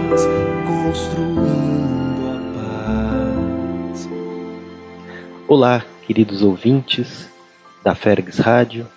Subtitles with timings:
[0.09, 0.21] paz,
[0.65, 2.35] construindo a
[3.93, 4.09] paz.
[5.47, 7.29] Olá, queridos ouvintes
[7.83, 8.87] da Fergs Rádio.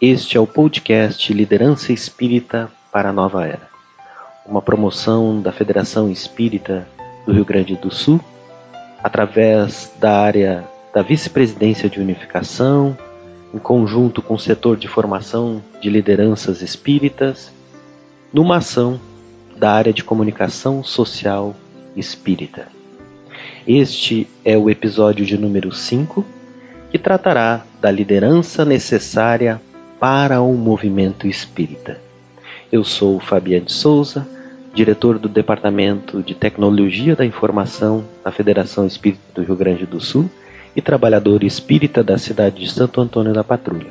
[0.00, 3.73] Este é o podcast Liderança Espírita para a Nova Era,
[4.46, 6.86] uma promoção da Federação Espírita
[7.26, 8.20] do Rio Grande do Sul,
[9.02, 12.96] através da área da Vice-Presidência de Unificação,
[13.52, 17.52] em conjunto com o setor de formação de lideranças espíritas,
[18.32, 19.00] numa ação
[19.56, 21.54] da área de comunicação social
[21.96, 22.68] espírita.
[23.66, 26.24] Este é o episódio de número 5,
[26.90, 29.60] que tratará da liderança necessária
[29.98, 32.00] para o movimento espírita.
[32.74, 34.26] Eu sou Fabiano Souza,
[34.74, 40.28] diretor do Departamento de Tecnologia da Informação da Federação Espírita do Rio Grande do Sul
[40.74, 43.86] e trabalhador espírita da cidade de Santo Antônio da Patrulha.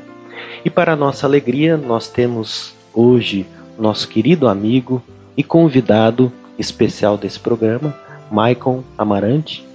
[0.66, 3.46] E para nossa alegria, nós temos hoje
[3.80, 5.02] nosso querido amigo
[5.38, 6.30] e convidado
[6.60, 7.96] especial desse programa,
[8.30, 9.66] Maicon Amarante,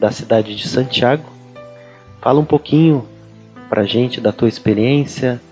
[0.00, 1.28] da cidade de Santiago.
[2.22, 3.06] Fala um pouquinho
[3.68, 5.42] para gente da tua experiência,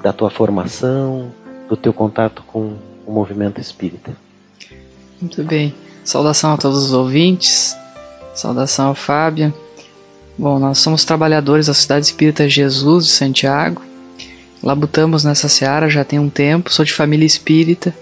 [0.00, 1.32] da tua formação,
[1.68, 4.16] do teu contato com o movimento espírita.
[5.20, 5.74] Muito bem.
[6.04, 7.76] Saudação a todos os ouvintes.
[8.34, 9.52] Saudação ao Fábio.
[10.38, 13.82] Bom, nós somos trabalhadores da Cidade Espírita Jesus de Santiago.
[14.62, 17.94] Labutamos nessa seara já tem um tempo, sou de família espírita.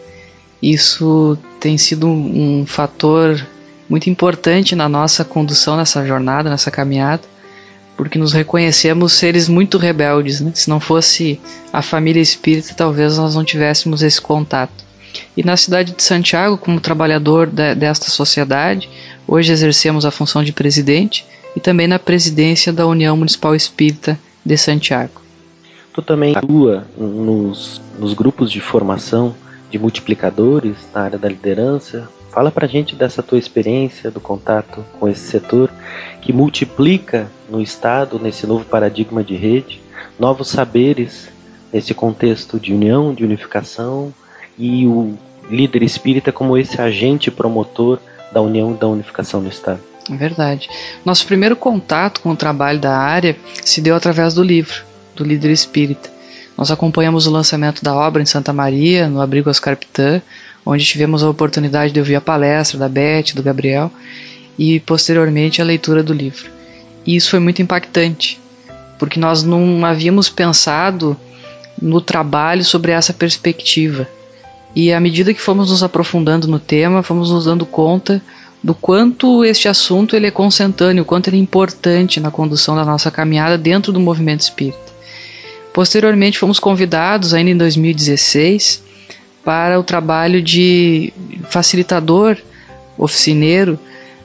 [0.60, 3.46] Isso tem sido um, fator
[3.88, 7.22] muito importante na nossa condução nessa jornada, nessa caminhada
[7.96, 10.40] porque nos reconhecemos seres muito rebeldes.
[10.40, 10.52] Né?
[10.54, 11.40] Se não fosse
[11.72, 14.84] a família espírita, talvez nós não tivéssemos esse contato.
[15.36, 18.88] E na cidade de Santiago, como trabalhador de, desta sociedade,
[19.26, 24.56] hoje exercemos a função de presidente e também na presidência da União Municipal Espírita de
[24.56, 25.22] Santiago.
[25.92, 29.34] Tu também atua nos, nos grupos de formação
[29.70, 32.08] de multiplicadores na área da liderança.
[32.34, 35.70] Fala pra gente dessa tua experiência, do contato com esse setor
[36.20, 39.80] que multiplica no Estado, nesse novo paradigma de rede,
[40.18, 41.28] novos saberes
[41.72, 44.12] nesse contexto de união, de unificação
[44.58, 45.16] e o
[45.48, 48.00] líder espírita como esse agente promotor
[48.32, 49.78] da união e da unificação no Estado.
[50.10, 50.68] É verdade.
[51.04, 54.82] Nosso primeiro contato com o trabalho da área se deu através do livro,
[55.14, 56.10] do líder espírita.
[56.58, 60.20] Nós acompanhamos o lançamento da obra em Santa Maria, no Abrigo Oscar Pitã,
[60.64, 63.90] onde tivemos a oportunidade de ouvir a palestra da Beth, do Gabriel,
[64.58, 66.50] e posteriormente a leitura do livro.
[67.06, 68.40] E isso foi muito impactante,
[68.98, 71.16] porque nós não havíamos pensado
[71.80, 74.08] no trabalho sobre essa perspectiva.
[74.74, 78.22] E à medida que fomos nos aprofundando no tema, fomos nos dando conta
[78.62, 83.10] do quanto este assunto ele é consentâneo, quanto ele é importante na condução da nossa
[83.10, 84.78] caminhada dentro do movimento espírita.
[85.72, 88.82] Posteriormente, fomos convidados, ainda em 2016,
[89.44, 91.12] para o trabalho de
[91.50, 92.36] facilitador
[92.96, 93.78] oficineiro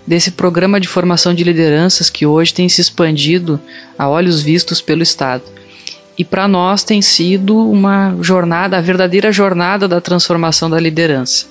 [0.07, 3.59] desse programa de formação de lideranças que hoje tem se expandido
[3.97, 5.43] a olhos vistos pelo Estado.
[6.17, 11.45] E para nós tem sido uma jornada, a verdadeira jornada da transformação da liderança.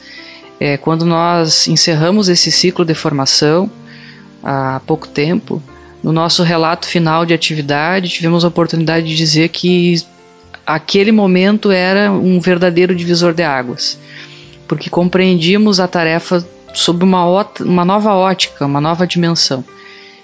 [0.60, 3.70] É, quando nós encerramos esse ciclo de formação
[4.42, 5.62] há pouco tempo,
[6.02, 10.02] no nosso relato final de atividade, tivemos a oportunidade de dizer que
[10.68, 13.98] aquele momento era um verdadeiro divisor de águas,
[14.68, 17.24] porque compreendíamos a tarefa sob uma,
[17.60, 19.64] uma nova ótica, uma nova dimensão.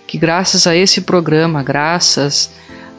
[0.06, 2.50] Que graças a esse programa, graças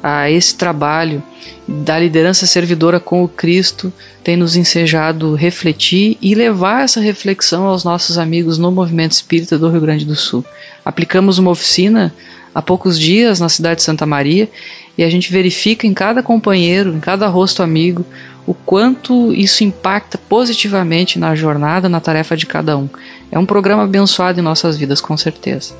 [0.01, 1.21] a esse trabalho
[1.67, 7.83] da liderança servidora com o Cristo, tem nos ensejado refletir e levar essa reflexão aos
[7.83, 10.43] nossos amigos no movimento espírita do Rio Grande do Sul.
[10.83, 12.11] Aplicamos uma oficina
[12.55, 14.49] há poucos dias na cidade de Santa Maria
[14.97, 18.05] e a gente verifica em cada companheiro, em cada rosto amigo,
[18.47, 22.87] o quanto isso impacta positivamente na jornada, na tarefa de cada um.
[23.29, 25.75] É um programa abençoado em nossas vidas, com certeza.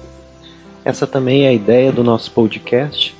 [0.83, 3.15] Essa também é a ideia do nosso podcast: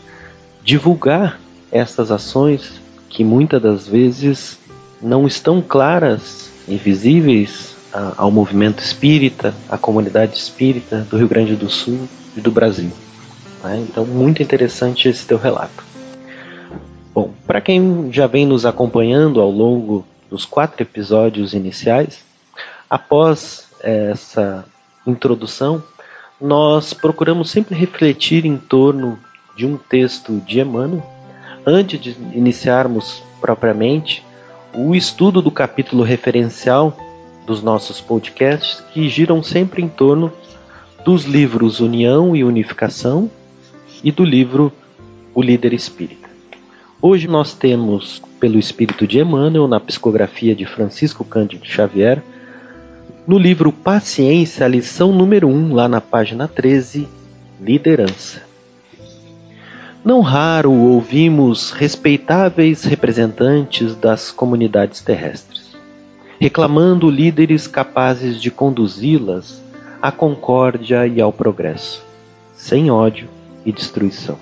[0.63, 1.39] divulgar
[1.71, 4.59] essas ações que muitas das vezes
[5.01, 7.75] não estão claras e visíveis
[8.17, 12.91] ao movimento espírita, à comunidade espírita do Rio Grande do Sul e do Brasil.
[13.65, 13.85] Né?
[13.89, 15.83] Então, muito interessante esse teu relato.
[17.13, 22.23] Bom, para quem já vem nos acompanhando ao longo dos quatro episódios iniciais,
[22.89, 24.65] após essa
[25.07, 25.83] introdução,
[26.39, 29.17] nós procuramos sempre refletir em torno
[29.55, 31.03] de um texto de Emmanuel,
[31.65, 34.23] antes de iniciarmos propriamente
[34.73, 36.95] o estudo do capítulo referencial
[37.45, 40.31] dos nossos podcasts que giram sempre em torno
[41.05, 43.29] dos livros União e Unificação
[44.05, 44.71] e do livro
[45.33, 46.29] O Líder Espírita.
[47.01, 52.21] Hoje nós temos, pelo Espírito de Emmanuel, na psicografia de Francisco Cândido Xavier,
[53.27, 57.07] no livro Paciência, a lição número 1, lá na página 13,
[57.59, 58.43] Liderança.
[60.03, 65.75] Não raro ouvimos respeitáveis representantes das comunidades terrestres,
[66.39, 69.59] reclamando líderes capazes de conduzi-las
[69.99, 72.05] à concórdia e ao progresso,
[72.55, 73.33] sem ódio
[73.65, 74.37] e destruição.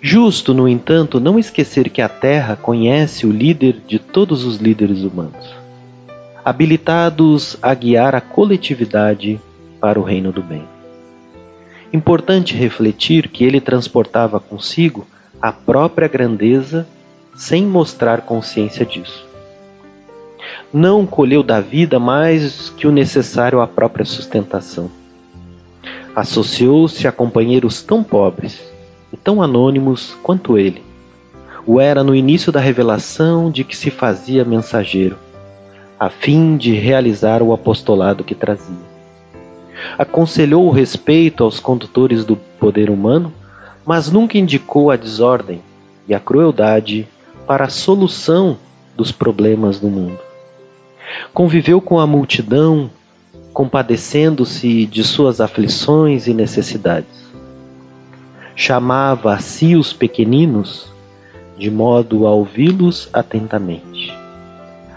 [0.00, 5.02] Justo, no entanto, não esquecer que a Terra conhece o líder de todos os líderes
[5.02, 5.54] humanos,
[6.42, 9.38] habilitados a guiar a coletividade
[9.78, 10.64] para o reino do bem.
[11.92, 15.06] Importante refletir que ele transportava consigo
[15.40, 16.86] a própria grandeza
[17.34, 19.26] sem mostrar consciência disso.
[20.72, 24.90] Não colheu da vida mais que o necessário à própria sustentação.
[26.14, 28.60] Associou-se a companheiros tão pobres
[29.12, 30.82] e tão anônimos quanto ele.
[31.66, 35.16] O era no início da revelação de que se fazia mensageiro,
[35.98, 38.90] a fim de realizar o apostolado que trazia
[39.98, 43.32] aconselhou o respeito aos condutores do poder humano,
[43.84, 45.60] mas nunca indicou a desordem
[46.06, 47.08] e a crueldade
[47.46, 48.58] para a solução
[48.96, 50.18] dos problemas do mundo.
[51.32, 52.90] Conviveu com a multidão,
[53.52, 57.28] compadecendo-se de suas aflições e necessidades.
[58.54, 60.90] Chamava a si os pequeninos,
[61.58, 64.14] de modo a ouvi-los atentamente.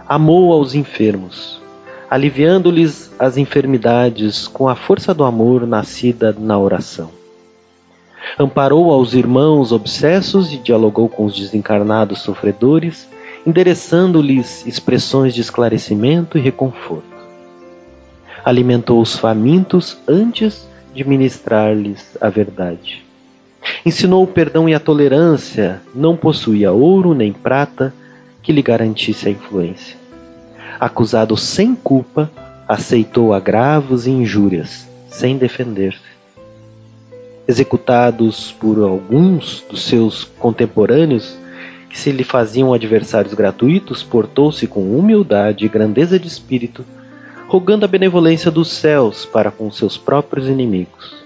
[0.07, 1.61] Amou aos enfermos,
[2.09, 7.09] aliviando-lhes as enfermidades com a força do amor nascida na oração.
[8.37, 13.07] Amparou aos irmãos obsessos e dialogou com os desencarnados sofredores,
[13.45, 17.12] endereçando-lhes expressões de esclarecimento e reconforto.
[18.43, 23.03] Alimentou os famintos antes de ministrar-lhes a verdade.
[23.85, 27.93] Ensinou o perdão e a tolerância, não possuía ouro nem prata
[28.41, 30.03] que lhe garantisse a influência
[30.79, 32.29] acusado sem culpa,
[32.67, 36.13] aceitou agravos e injúrias, sem defender-se.
[37.47, 41.37] Executados por alguns dos seus contemporâneos,
[41.89, 46.83] que se lhe faziam adversários gratuitos, portou-se com humildade e grandeza de espírito,
[47.47, 51.23] rogando a benevolência dos céus para com seus próprios inimigos.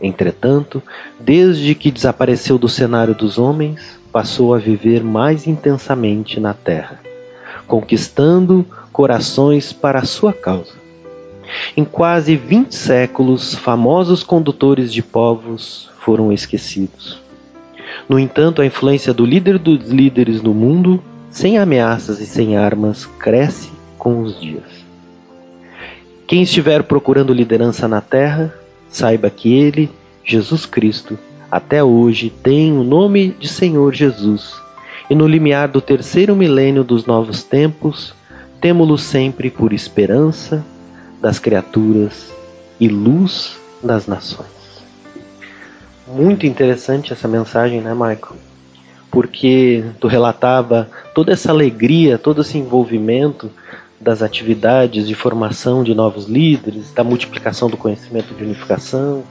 [0.00, 0.82] Entretanto,
[1.18, 7.00] desde que desapareceu do cenário dos homens, passou a viver mais intensamente na terra
[7.66, 10.74] conquistando corações para a sua causa.
[11.76, 17.20] Em quase 20 séculos, famosos condutores de povos foram esquecidos.
[18.08, 23.06] No entanto, a influência do líder dos líderes no mundo, sem ameaças e sem armas,
[23.18, 24.75] cresce com os dias.
[26.26, 28.52] Quem estiver procurando liderança na terra,
[28.88, 29.88] saiba que ele,
[30.24, 31.16] Jesus Cristo,
[31.48, 34.52] até hoje tem o nome de Senhor Jesus
[35.08, 38.12] e no limiar do terceiro milênio dos novos tempos,
[38.60, 40.66] temo-lo sempre por esperança
[41.20, 42.32] das criaturas
[42.80, 44.48] e luz das nações.
[46.08, 48.36] Muito interessante essa mensagem, né, Michael?
[49.12, 53.48] Porque tu relatava toda essa alegria, todo esse envolvimento
[54.00, 59.24] das atividades de formação de novos líderes, da multiplicação do conhecimento de unificação,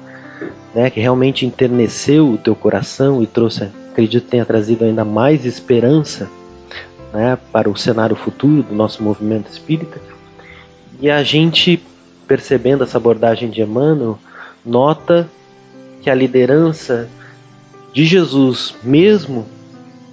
[0.74, 6.30] né, que realmente enterneceu o teu coração e trouxe acredito tenha trazido ainda mais esperança
[7.13, 10.01] né, para o cenário futuro do nosso movimento espírita.
[11.00, 11.82] E a gente,
[12.28, 14.20] percebendo essa abordagem de Emmanuel,
[14.66, 15.30] nota
[16.01, 17.08] que a liderança
[17.94, 19.46] de Jesus, mesmo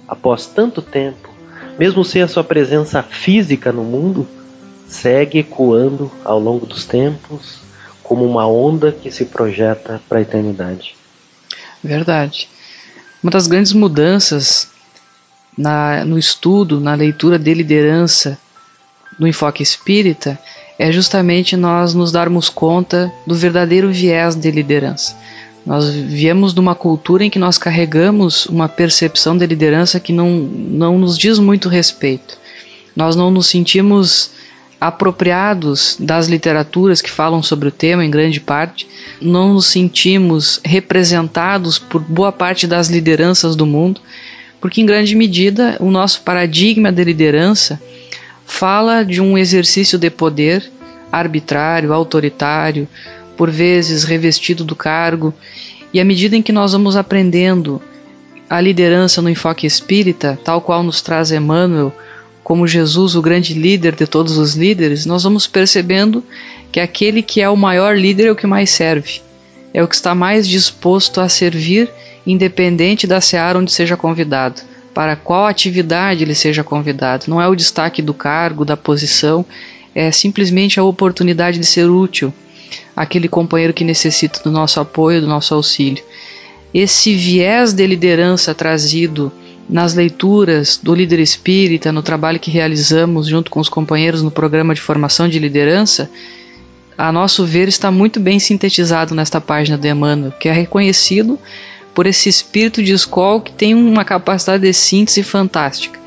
[0.07, 1.29] após tanto tempo,
[1.77, 4.25] mesmo sem a sua presença física no mundo,
[4.93, 7.59] segue ecoando ao longo dos tempos
[8.03, 10.95] como uma onda que se projeta para a eternidade.
[11.83, 12.47] Verdade.
[13.21, 14.69] Uma das grandes mudanças
[15.57, 18.37] na, no estudo, na leitura de liderança
[19.19, 20.37] no enfoque espírita
[20.77, 25.15] é justamente nós nos darmos conta do verdadeiro viés de liderança.
[25.65, 30.29] Nós viemos de uma cultura em que nós carregamos uma percepção de liderança que não,
[30.29, 32.37] não nos diz muito respeito.
[32.95, 34.31] Nós não nos sentimos
[34.83, 38.85] apropriados das literaturas que falam sobre o tema, em grande parte,
[39.21, 44.01] não nos sentimos representados por boa parte das lideranças do mundo,
[44.59, 47.81] porque, em grande medida, o nosso paradigma de liderança
[48.45, 50.69] fala de um exercício de poder
[51.09, 52.85] arbitrário, autoritário,
[53.37, 55.33] por vezes revestido do cargo,
[55.93, 57.81] e à medida em que nós vamos aprendendo
[58.49, 61.95] a liderança no enfoque espírita, tal qual nos traz Emmanuel
[62.43, 66.23] como Jesus, o grande líder de todos os líderes, nós vamos percebendo
[66.71, 69.21] que aquele que é o maior líder é o que mais serve,
[69.73, 71.89] é o que está mais disposto a servir,
[72.27, 74.61] independente da seara onde seja convidado,
[74.93, 77.25] para qual atividade ele seja convidado.
[77.27, 79.45] Não é o destaque do cargo, da posição,
[79.95, 82.33] é simplesmente a oportunidade de ser útil
[82.95, 86.03] àquele companheiro que necessita do nosso apoio, do nosso auxílio.
[86.73, 89.31] Esse viés de liderança trazido
[89.69, 94.73] nas leituras do líder espírita, no trabalho que realizamos junto com os companheiros no programa
[94.73, 96.09] de formação de liderança,
[96.97, 101.39] a nosso ver está muito bem sintetizado nesta página do Emmanuel, que é reconhecido
[101.93, 105.99] por esse espírito de escola que tem uma capacidade de síntese fantástica.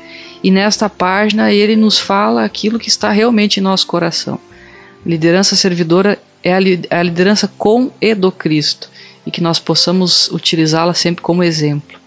[0.43, 4.39] E nesta página ele nos fala aquilo que está realmente em nosso coração.
[5.05, 6.59] Liderança servidora é a,
[6.89, 8.89] é liderança com e do Cristo,
[9.25, 11.97] e que nós possamos utilizá-la sempre como exemplo.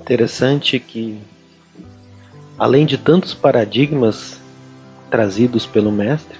[0.00, 1.18] Interessante que,
[2.58, 4.40] além de tantos paradigmas
[5.10, 6.38] trazidos pelo Mestre,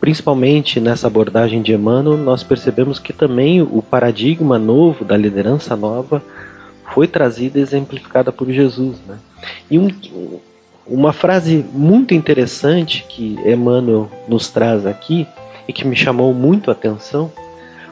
[0.00, 6.22] principalmente nessa abordagem de Emmanuel, nós percebemos que também o paradigma novo da liderança nova
[6.92, 8.98] foi trazida e exemplificada por Jesus.
[9.06, 9.16] Né?
[9.70, 9.88] E um,
[10.86, 15.26] uma frase muito interessante que Emmanuel nos traz aqui
[15.66, 17.32] e que me chamou muito a atenção,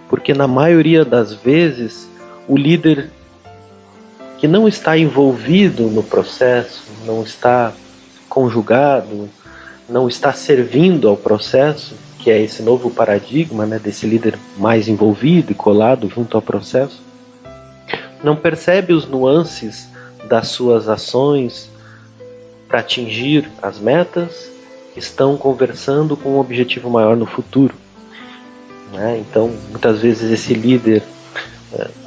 [0.08, 2.06] porque na maioria das vezes
[2.46, 3.10] o líder
[4.42, 7.72] que não está envolvido no processo, não está
[8.28, 9.30] conjugado,
[9.88, 15.52] não está servindo ao processo, que é esse novo paradigma né, desse líder mais envolvido
[15.52, 17.00] e colado junto ao processo,
[18.20, 19.86] não percebe os nuances
[20.28, 21.70] das suas ações
[22.66, 24.50] para atingir as metas,
[24.96, 27.76] estão conversando com um objetivo maior no futuro.
[28.92, 29.18] Né?
[29.20, 31.00] Então, muitas vezes esse líder
[31.74, 32.01] é,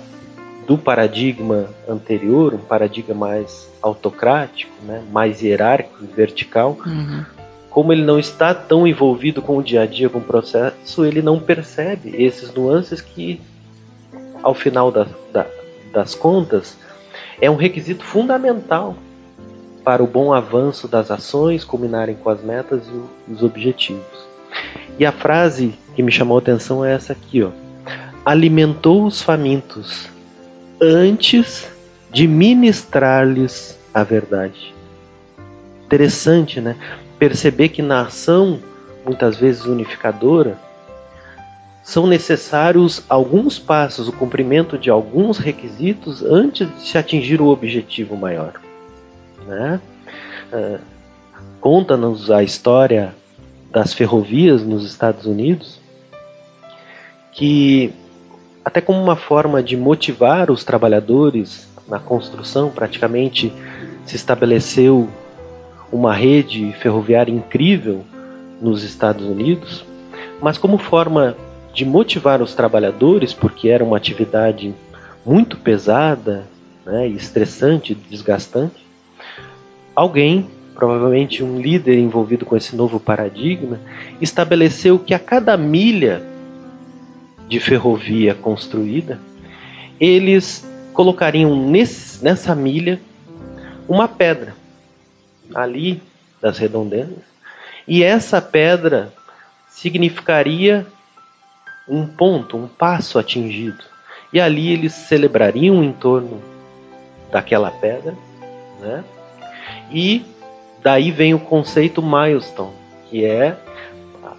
[0.68, 7.24] do paradigma anterior, um paradigma mais autocrático, né, mais hierárquico vertical, uhum.
[7.70, 11.22] como ele não está tão envolvido com o dia a dia, com o processo, ele
[11.22, 13.40] não percebe esses nuances que,
[14.42, 15.46] ao final da, da,
[15.94, 16.78] das contas,
[17.40, 18.96] é um requisito fundamental
[19.84, 24.26] para o bom avanço das ações, combinarem com as metas e os objetivos.
[24.98, 27.52] E a frase que me chamou a atenção é essa aqui, ó.
[28.26, 30.10] Alimentou os famintos
[30.82, 31.68] antes
[32.12, 34.74] de ministrar-lhes a verdade.
[35.86, 36.76] Interessante, né?
[37.20, 38.60] Perceber que na ação,
[39.06, 40.58] muitas vezes unificadora,
[41.84, 48.18] são necessários alguns passos, o cumprimento de alguns requisitos antes de se atingir o objetivo
[48.18, 48.60] maior.
[49.46, 49.80] Né?
[50.52, 50.80] Uh,
[51.66, 53.16] Conta-nos a história
[53.72, 55.80] das ferrovias nos Estados Unidos,
[57.32, 57.92] que
[58.66, 63.54] até como uma forma de motivar os trabalhadores na construção, praticamente
[64.04, 65.08] se estabeleceu
[65.92, 68.04] uma rede ferroviária incrível
[68.60, 69.86] nos Estados Unidos,
[70.42, 71.38] mas como forma
[71.76, 74.74] de motivar os trabalhadores, porque era uma atividade
[75.24, 76.46] muito pesada,
[76.84, 78.84] né, estressante, desgastante,
[79.96, 83.80] alguém, provavelmente um líder envolvido com esse novo paradigma,
[84.20, 86.35] estabeleceu que a cada milha
[87.48, 89.20] de ferrovia construída,
[90.00, 93.00] eles colocariam nesse, nessa milha
[93.88, 94.56] uma pedra
[95.54, 96.02] ali
[96.42, 97.24] das redondezas,
[97.88, 99.14] e essa pedra
[99.70, 100.86] significaria
[101.88, 103.84] um ponto, um passo atingido.
[104.34, 106.42] E ali eles celebrariam em torno
[107.32, 108.16] daquela pedra,
[108.82, 109.04] né?
[109.92, 110.26] E
[110.82, 112.74] daí vem o conceito milestone,
[113.10, 113.56] que é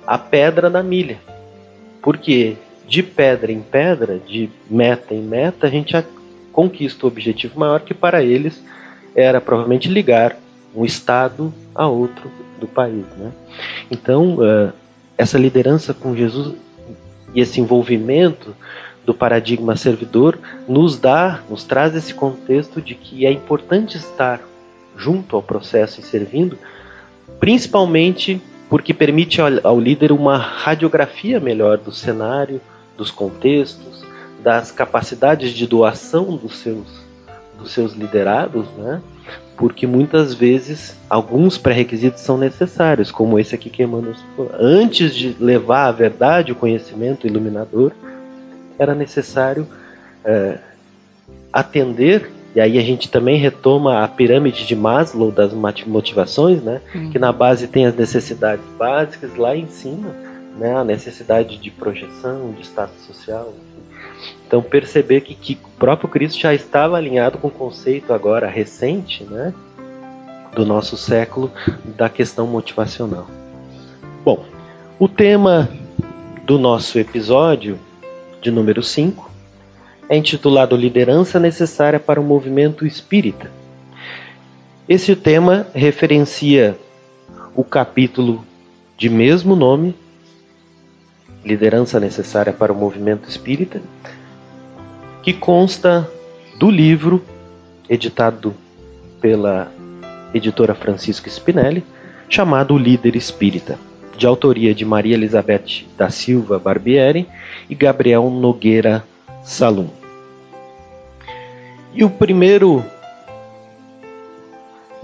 [0.07, 1.19] a pedra na milha.
[2.03, 2.57] Porque
[2.87, 5.95] de pedra em pedra, de meta em meta, a gente
[6.53, 8.63] conquista o objetivo maior que para eles
[9.15, 10.37] era provavelmente ligar
[10.75, 13.33] um estado a outro do país, né?
[13.91, 14.73] Então uh,
[15.17, 16.55] essa liderança com Jesus
[17.35, 18.55] e esse envolvimento
[19.05, 20.39] do paradigma servidor
[20.69, 24.41] nos dá, nos traz esse contexto de que é importante estar
[24.97, 26.59] junto ao processo e servindo,
[27.39, 32.61] principalmente porque permite ao líder uma radiografia melhor do cenário,
[32.97, 34.05] dos contextos,
[34.43, 36.87] das capacidades de doação dos seus,
[37.59, 39.03] dos seus liderados, né?
[39.57, 44.53] porque muitas vezes alguns pré-requisitos são necessários, como esse aqui que Emmanuel falou.
[44.59, 47.93] Antes de levar a verdade, o conhecimento iluminador,
[48.79, 49.67] era necessário
[50.25, 50.59] é,
[51.53, 56.81] atender, e aí a gente também retoma a pirâmide de Maslow das motivações, né?
[56.95, 57.11] Uhum.
[57.11, 60.26] que na base tem as necessidades básicas, lá em cima
[60.57, 63.53] né, a necessidade de projeção, de status social.
[64.47, 69.25] Então perceber que, que o próprio Cristo já estava alinhado com o conceito agora recente,
[69.25, 69.53] né,
[70.55, 71.53] do nosso século
[71.97, 73.27] da questão motivacional.
[74.25, 74.45] Bom,
[74.99, 75.69] o tema
[76.45, 77.79] do nosso episódio
[78.41, 79.31] de número 5
[80.09, 83.51] é intitulado Liderança Necessária para o Movimento Espírita.
[84.89, 86.79] Esse tema referencia
[87.55, 88.45] o capítulo
[88.97, 89.95] de mesmo nome,
[91.47, 93.81] Liderança Necessária para o Movimento Espírita,
[95.23, 96.11] que consta
[96.59, 97.25] do livro
[97.89, 98.53] editado
[99.21, 99.71] pela
[100.35, 101.85] editora Francisco Spinelli,
[102.29, 103.79] chamado Líder Espírita,
[104.19, 107.29] de autoria de Maria Elizabeth da Silva Barbieri
[107.71, 109.05] e Gabriel Nogueira
[109.45, 109.89] Salum.
[111.95, 112.85] E o primeiro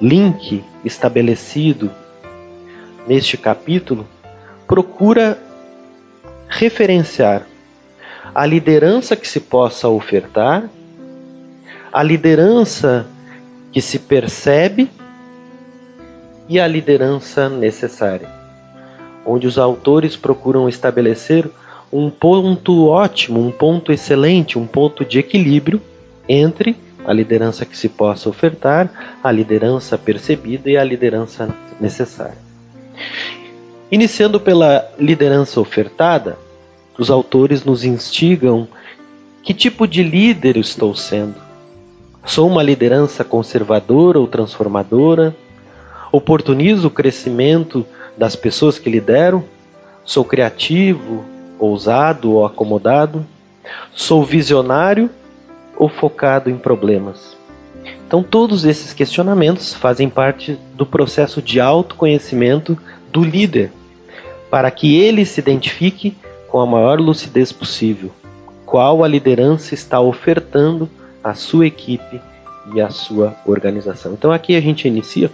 [0.00, 1.88] link estabelecido
[3.06, 4.08] neste capítulo
[4.66, 5.38] procura
[6.52, 7.46] referenciar
[8.34, 10.68] a liderança que se possa ofertar,
[11.92, 13.06] a liderança
[13.72, 14.90] que se percebe
[16.48, 18.28] e a liderança necessária,
[19.24, 21.48] onde os autores procuram estabelecer
[21.90, 25.80] um ponto ótimo, um ponto excelente, um ponto de equilíbrio
[26.28, 31.48] entre a liderança que se possa ofertar, a liderança percebida e a liderança
[31.80, 32.38] necessária.
[33.92, 36.38] Iniciando pela liderança ofertada,
[36.98, 38.66] os autores nos instigam
[39.42, 41.34] que tipo de líder estou sendo?
[42.24, 45.36] Sou uma liderança conservadora ou transformadora?
[46.10, 47.84] Oportunizo o crescimento
[48.16, 49.44] das pessoas que lidero?
[50.06, 51.22] Sou criativo,
[51.58, 53.26] ousado ou acomodado?
[53.94, 55.10] Sou visionário
[55.76, 57.36] ou focado em problemas?
[58.06, 62.78] Então, todos esses questionamentos fazem parte do processo de autoconhecimento
[63.12, 63.70] do líder,
[64.52, 66.14] para que ele se identifique
[66.46, 68.12] com a maior lucidez possível
[68.66, 70.90] qual a liderança está ofertando
[71.24, 72.20] à sua equipe
[72.74, 74.12] e à sua organização.
[74.12, 75.32] Então, aqui a gente inicia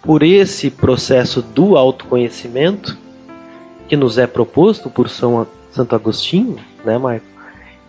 [0.00, 2.96] por esse processo do autoconhecimento
[3.86, 7.26] que nos é proposto por São Santo Agostinho, né, Marco?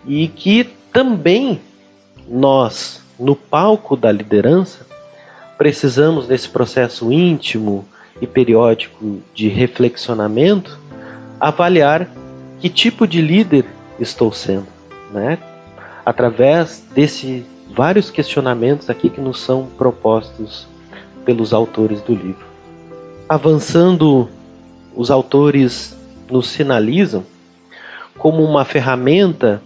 [0.06, 1.58] E que também
[2.28, 4.86] nós, no palco da liderança,
[5.56, 7.88] precisamos desse processo íntimo
[8.20, 10.78] e periódico de reflexionamento
[11.40, 12.08] avaliar
[12.60, 13.64] que tipo de líder
[13.98, 14.66] estou sendo,
[15.12, 15.38] né?
[16.04, 20.66] Através desses vários questionamentos aqui que nos são propostos
[21.24, 22.46] pelos autores do livro.
[23.28, 24.28] Avançando,
[24.94, 25.96] os autores
[26.30, 27.24] nos sinalizam
[28.16, 29.62] como uma ferramenta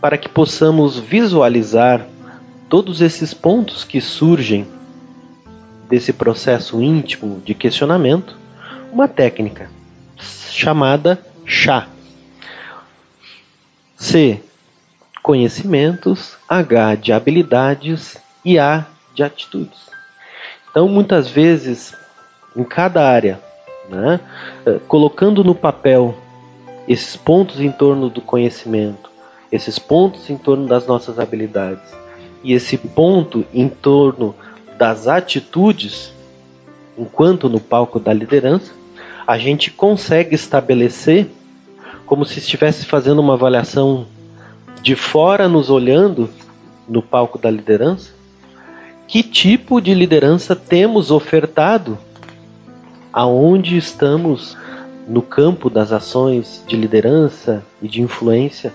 [0.00, 2.06] para que possamos visualizar
[2.68, 4.66] todos esses pontos que surgem
[5.94, 8.36] desse processo íntimo de questionamento,
[8.92, 9.70] uma técnica
[10.50, 11.86] chamada chá.
[13.96, 14.40] C.
[15.22, 19.88] Conhecimentos, H de habilidades e A de atitudes.
[20.68, 21.94] Então, muitas vezes,
[22.56, 23.40] em cada área,
[23.88, 24.18] né,
[24.66, 26.18] eh, colocando no papel
[26.88, 29.08] esses pontos em torno do conhecimento,
[29.52, 31.88] esses pontos em torno das nossas habilidades
[32.42, 34.34] e esse ponto em torno
[34.76, 36.12] das atitudes,
[36.98, 38.72] enquanto no palco da liderança,
[39.26, 41.28] a gente consegue estabelecer
[42.06, 44.06] como se estivesse fazendo uma avaliação
[44.82, 46.28] de fora nos olhando
[46.86, 48.12] no palco da liderança,
[49.08, 51.96] que tipo de liderança temos ofertado
[53.12, 54.56] aonde estamos
[55.08, 58.72] no campo das ações de liderança e de influência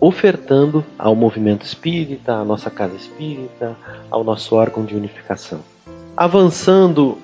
[0.00, 3.76] ofertando ao movimento espírita, à nossa casa espírita,
[4.10, 5.60] ao nosso órgão de unificação.
[6.16, 7.18] Avançando,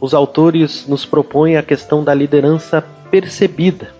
[0.00, 3.94] os autores nos propõem a questão da liderança percebida.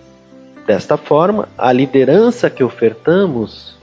[0.65, 3.75] Desta forma, a liderança que ofertamos,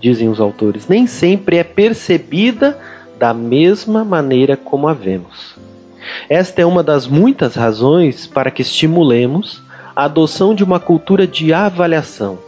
[0.00, 2.78] dizem os autores, nem sempre é percebida
[3.18, 5.56] da mesma maneira como a vemos.
[6.28, 9.62] Esta é uma das muitas razões para que estimulemos
[9.94, 12.38] a adoção de uma cultura de avaliação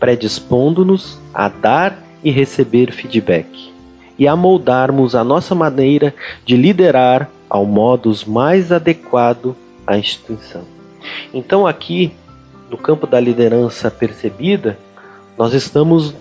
[0.00, 3.70] predispondo-nos a dar e receber feedback
[4.18, 9.54] e a moldarmos a nossa maneira de liderar ao modus mais adequado
[9.86, 10.62] à instituição.
[11.32, 12.12] Então, aqui,
[12.70, 14.78] no campo da liderança percebida,
[15.38, 16.14] nós estamos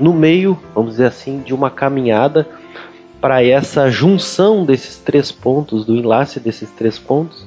[0.00, 2.48] no meio, vamos dizer assim, de uma caminhada
[3.20, 7.46] para essa junção desses três pontos, do enlace desses três pontos,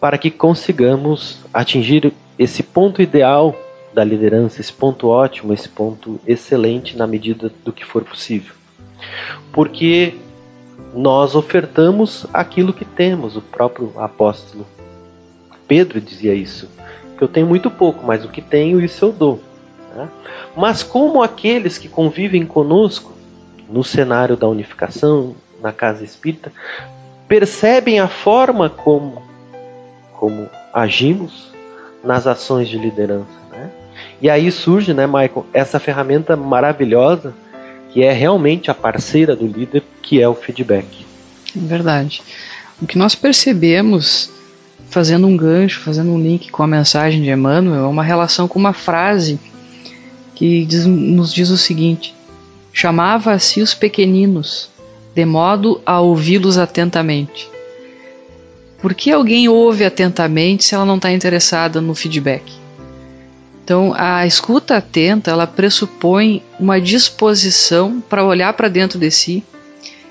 [0.00, 3.54] para que consigamos atingir esse ponto ideal
[3.92, 8.54] da liderança, esse ponto ótimo, esse ponto excelente na medida do que for possível.
[9.52, 10.14] Porque
[10.94, 14.66] nós ofertamos aquilo que temos, o próprio apóstolo
[15.66, 16.68] Pedro dizia isso,
[17.16, 19.40] que eu tenho muito pouco, mas o que tenho, isso eu dou.
[19.94, 20.08] Né?
[20.56, 23.12] Mas como aqueles que convivem conosco
[23.68, 26.52] no cenário da unificação, na casa espírita
[27.28, 29.22] percebem a forma como,
[30.14, 31.52] como agimos
[32.02, 33.38] nas ações de liderança.
[34.20, 37.34] E aí surge, né, Michael, essa ferramenta maravilhosa
[37.92, 40.86] que é realmente a parceira do líder, que é o feedback.
[41.54, 42.22] Verdade.
[42.80, 44.30] O que nós percebemos,
[44.88, 48.58] fazendo um gancho, fazendo um link com a mensagem de Emmanuel, é uma relação com
[48.58, 49.40] uma frase
[50.34, 52.14] que diz, nos diz o seguinte:
[52.72, 54.70] chamava a si os pequeninos,
[55.14, 57.50] de modo a ouvi-los atentamente.
[58.80, 62.50] Por que alguém ouve atentamente se ela não está interessada no feedback?
[63.70, 69.44] Então, a escuta atenta, ela pressupõe uma disposição para olhar para dentro de si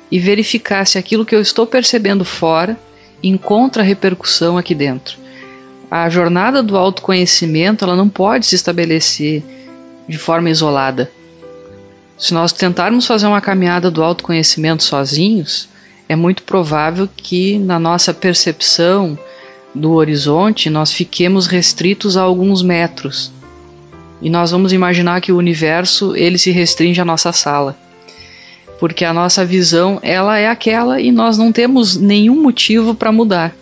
[0.10, 2.80] e verificar se aquilo que eu estou percebendo fora
[3.22, 5.18] encontra repercussão aqui dentro.
[5.92, 9.44] A jornada do autoconhecimento, ela não pode se estabelecer
[10.08, 11.12] de forma isolada.
[12.18, 15.68] Se nós tentarmos fazer uma caminhada do autoconhecimento sozinhos,
[16.08, 19.20] é muito provável que na nossa percepção
[19.76, 23.38] do horizonte nós fiquemos restritos a alguns metros
[24.22, 27.76] e nós vamos imaginar que o universo ele se restringe à nossa sala.
[28.80, 33.54] Porque a nossa visão ela é aquela e nós não temos nenhum motivo para mudar.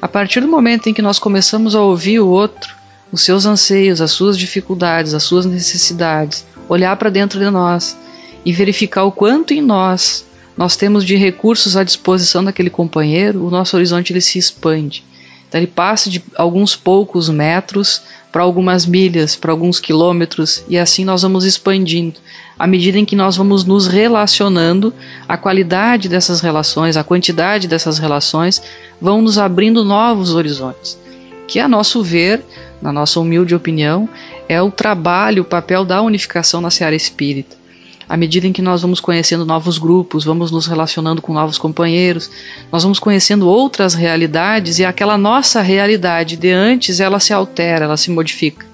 [0.00, 2.76] A partir do momento em que nós começamos a ouvir o outro,
[3.10, 7.96] os seus anseios, as suas dificuldades, as suas necessidades, olhar para dentro de nós
[8.44, 10.26] e verificar o quanto em nós
[10.58, 15.04] nós temos de recursos à disposição daquele companheiro, o nosso horizonte ele se expande.
[15.48, 21.04] Então ele passa de alguns poucos metros para algumas milhas, para alguns quilômetros, e assim
[21.04, 22.20] nós vamos expandindo.
[22.58, 24.92] À medida em que nós vamos nos relacionando,
[25.28, 28.62] a qualidade dessas relações, a quantidade dessas relações
[29.00, 30.98] vão nos abrindo novos horizontes.
[31.46, 32.44] Que, a nosso ver,
[32.82, 34.08] na nossa humilde opinião,
[34.48, 37.56] é o trabalho, o papel da unificação na seara espírita
[38.08, 42.30] à medida em que nós vamos conhecendo novos grupos, vamos nos relacionando com novos companheiros,
[42.72, 47.96] nós vamos conhecendo outras realidades e aquela nossa realidade de antes ela se altera, ela
[47.96, 48.66] se modifica.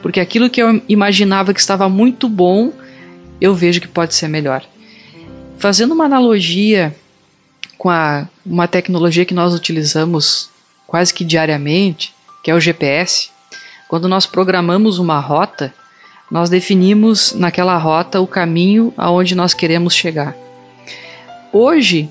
[0.00, 2.72] Porque aquilo que eu imaginava que estava muito bom,
[3.40, 4.62] eu vejo que pode ser melhor.
[5.58, 6.94] Fazendo uma analogia
[7.78, 10.50] com a, uma tecnologia que nós utilizamos
[10.86, 13.30] quase que diariamente, que é o GPS,
[13.88, 15.72] quando nós programamos uma rota,
[16.30, 20.36] nós definimos naquela rota o caminho aonde nós queremos chegar.
[21.52, 22.10] Hoje,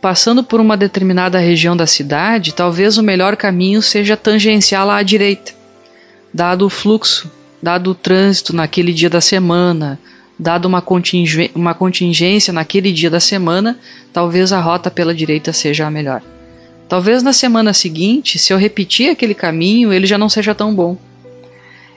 [0.00, 5.52] passando por uma determinada região da cidade, talvez o melhor caminho seja tangencial à direita,
[6.34, 7.30] dado o fluxo,
[7.62, 9.98] dado o trânsito naquele dia da semana,
[10.36, 10.84] dado uma,
[11.54, 13.78] uma contingência naquele dia da semana,
[14.12, 16.20] talvez a rota pela direita seja a melhor.
[16.88, 20.98] Talvez na semana seguinte, se eu repetir aquele caminho, ele já não seja tão bom.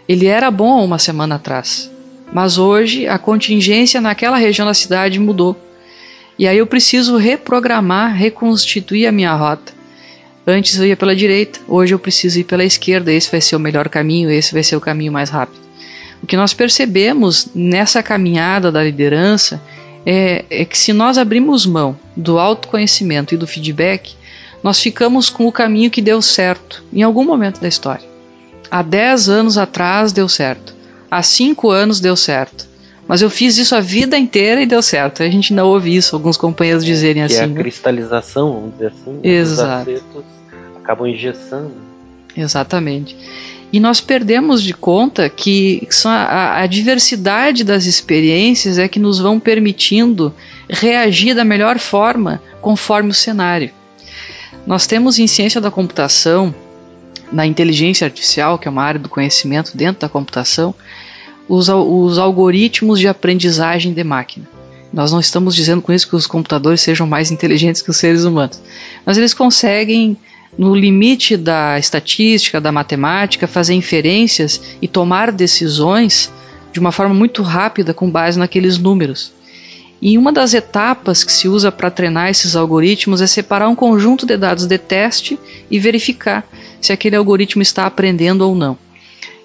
[0.08, 1.92] Ele era bom uma semana atrás,
[2.32, 5.56] mas hoje a contingência naquela região da cidade mudou.
[6.38, 9.74] E aí eu preciso reprogramar, reconstituir a minha rota.
[10.46, 13.60] Antes eu ia pela direita, hoje eu preciso ir pela esquerda, esse vai ser o
[13.60, 15.60] melhor caminho, esse vai ser o caminho mais rápido.
[16.22, 19.62] O que nós percebemos nessa caminhada da liderança
[20.06, 24.16] é, é que se nós abrimos mão do autoconhecimento e do feedback,
[24.62, 28.15] nós ficamos com o caminho que deu certo em algum momento da história.
[28.70, 30.74] Há 10 anos atrás deu certo.
[31.10, 32.68] Há 5 anos deu certo.
[33.08, 35.22] Mas eu fiz isso a vida inteira e deu certo.
[35.22, 37.42] A gente não ouve isso, alguns companheiros dizerem que assim.
[37.42, 37.62] É a né?
[37.62, 39.20] cristalização, vamos dizer assim.
[39.24, 39.92] Exato.
[39.92, 40.24] Os acertos
[40.76, 41.72] acabam engessando.
[42.36, 43.16] Exatamente.
[43.72, 49.40] E nós perdemos de conta que a, a diversidade das experiências é que nos vão
[49.40, 50.34] permitindo
[50.70, 53.72] reagir da melhor forma conforme o cenário.
[54.66, 56.54] Nós temos em ciência da computação
[57.32, 60.74] na inteligência artificial, que é uma área do conhecimento dentro da computação,
[61.48, 64.48] os, os algoritmos de aprendizagem de máquina.
[64.92, 68.24] Nós não estamos dizendo com isso que os computadores sejam mais inteligentes que os seres
[68.24, 68.62] humanos,
[69.06, 70.18] mas eles conseguem,
[70.58, 76.32] no limite da estatística, da matemática, fazer inferências e tomar decisões
[76.72, 79.34] de uma forma muito rápida com base naqueles números.
[80.02, 84.26] E uma das etapas que se usa para treinar esses algoritmos é separar um conjunto
[84.26, 86.48] de dados de teste e verificar
[86.86, 88.78] se aquele algoritmo está aprendendo ou não.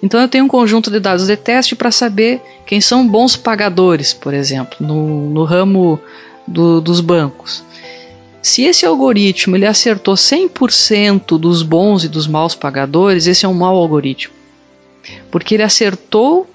[0.01, 4.13] Então eu tenho um conjunto de dados de teste para saber quem são bons pagadores,
[4.13, 5.99] por exemplo, no, no ramo
[6.47, 7.63] do, dos bancos.
[8.41, 13.53] Se esse algoritmo ele acertou 100% dos bons e dos maus pagadores, esse é um
[13.53, 14.33] mau algoritmo.
[15.29, 16.49] Porque ele acertou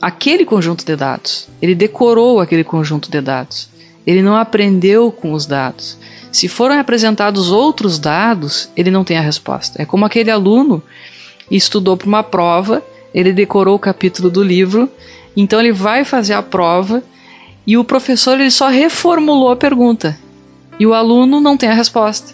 [0.00, 1.48] aquele conjunto de dados.
[1.60, 3.68] Ele decorou aquele conjunto de dados.
[4.06, 5.98] Ele não aprendeu com os dados.
[6.32, 9.82] Se foram apresentados outros dados, ele não tem a resposta.
[9.82, 10.82] É como aquele aluno
[11.50, 12.82] estudou para uma prova,
[13.12, 14.88] ele decorou o capítulo do livro,
[15.36, 17.02] então ele vai fazer a prova
[17.66, 20.16] e o professor ele só reformulou a pergunta
[20.78, 22.32] e o aluno não tem a resposta,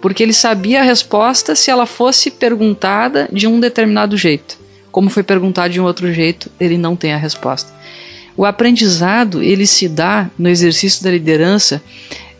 [0.00, 4.58] porque ele sabia a resposta se ela fosse perguntada de um determinado jeito.
[4.90, 7.72] Como foi perguntado de um outro jeito, ele não tem a resposta.
[8.36, 11.82] O aprendizado ele se dá no exercício da liderança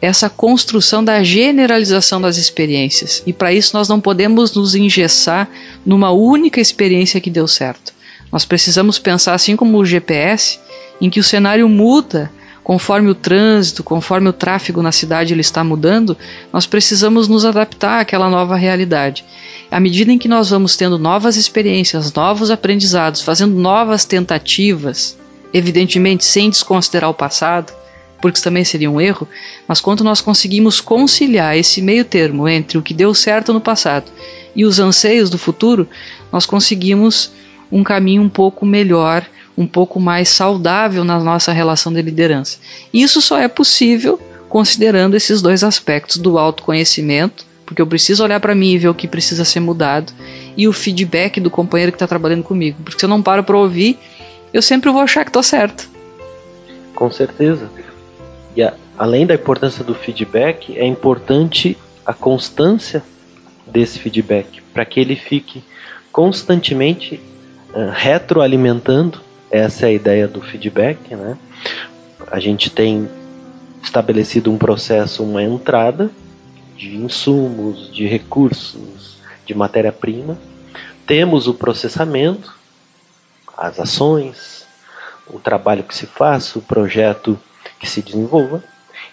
[0.01, 3.23] essa construção da generalização das experiências.
[3.25, 5.49] E para isso nós não podemos nos engessar
[5.87, 7.93] numa única experiência que deu certo.
[8.33, 10.59] Nós precisamos pensar assim como o GPS,
[11.01, 12.31] em que o cenário muda
[12.65, 16.17] conforme o trânsito, conforme o tráfego na cidade ele está mudando,
[16.53, 19.25] nós precisamos nos adaptar àquela nova realidade.
[19.71, 25.17] À medida em que nós vamos tendo novas experiências, novos aprendizados, fazendo novas tentativas,
[25.53, 27.73] evidentemente sem desconsiderar o passado,
[28.21, 29.29] porque isso também seria um erro,
[29.67, 34.11] mas quando nós conseguimos conciliar esse meio termo entre o que deu certo no passado
[34.55, 35.89] e os anseios do futuro,
[36.31, 37.33] nós conseguimos
[37.71, 39.27] um caminho um pouco melhor,
[39.59, 42.59] um pouco mais saudável na nossa relação de liderança.
[42.93, 48.55] Isso só é possível considerando esses dois aspectos do autoconhecimento, porque eu preciso olhar para
[48.55, 50.13] mim e ver o que precisa ser mudado,
[50.55, 53.57] e o feedback do companheiro que está trabalhando comigo, porque se eu não paro para
[53.57, 53.99] ouvir,
[54.53, 55.89] eu sempre vou achar que estou certo.
[56.95, 57.71] Com certeza.
[58.55, 63.03] E a, além da importância do feedback, é importante a constância
[63.67, 65.65] desse feedback, para que ele fique
[66.11, 67.21] constantemente
[67.75, 69.21] uh, retroalimentando.
[69.51, 71.37] Essa é a ideia do feedback, né?
[72.31, 73.09] A gente tem
[73.83, 76.11] estabelecido um processo, uma entrada
[76.77, 80.39] de insumos, de recursos, de matéria-prima.
[81.07, 82.55] Temos o processamento,
[83.63, 84.67] as ações,
[85.25, 87.39] o trabalho que se faz, o projeto
[87.79, 88.63] que se desenvolva,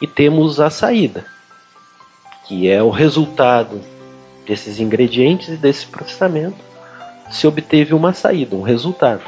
[0.01, 1.23] e temos a saída,
[2.47, 3.79] que é o resultado
[4.47, 6.57] desses ingredientes e desse processamento,
[7.29, 9.21] se obteve uma saída, um resultado.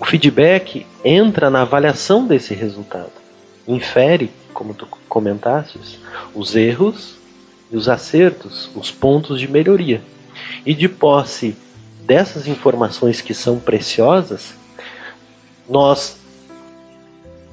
[0.00, 3.12] O feedback entra na avaliação desse resultado,
[3.66, 5.78] infere, como tu comentaste,
[6.34, 7.16] os erros
[7.70, 10.02] e os acertos, os pontos de melhoria.
[10.64, 11.56] E de posse
[12.08, 14.54] dessas informações que são preciosas,
[15.68, 16.16] nós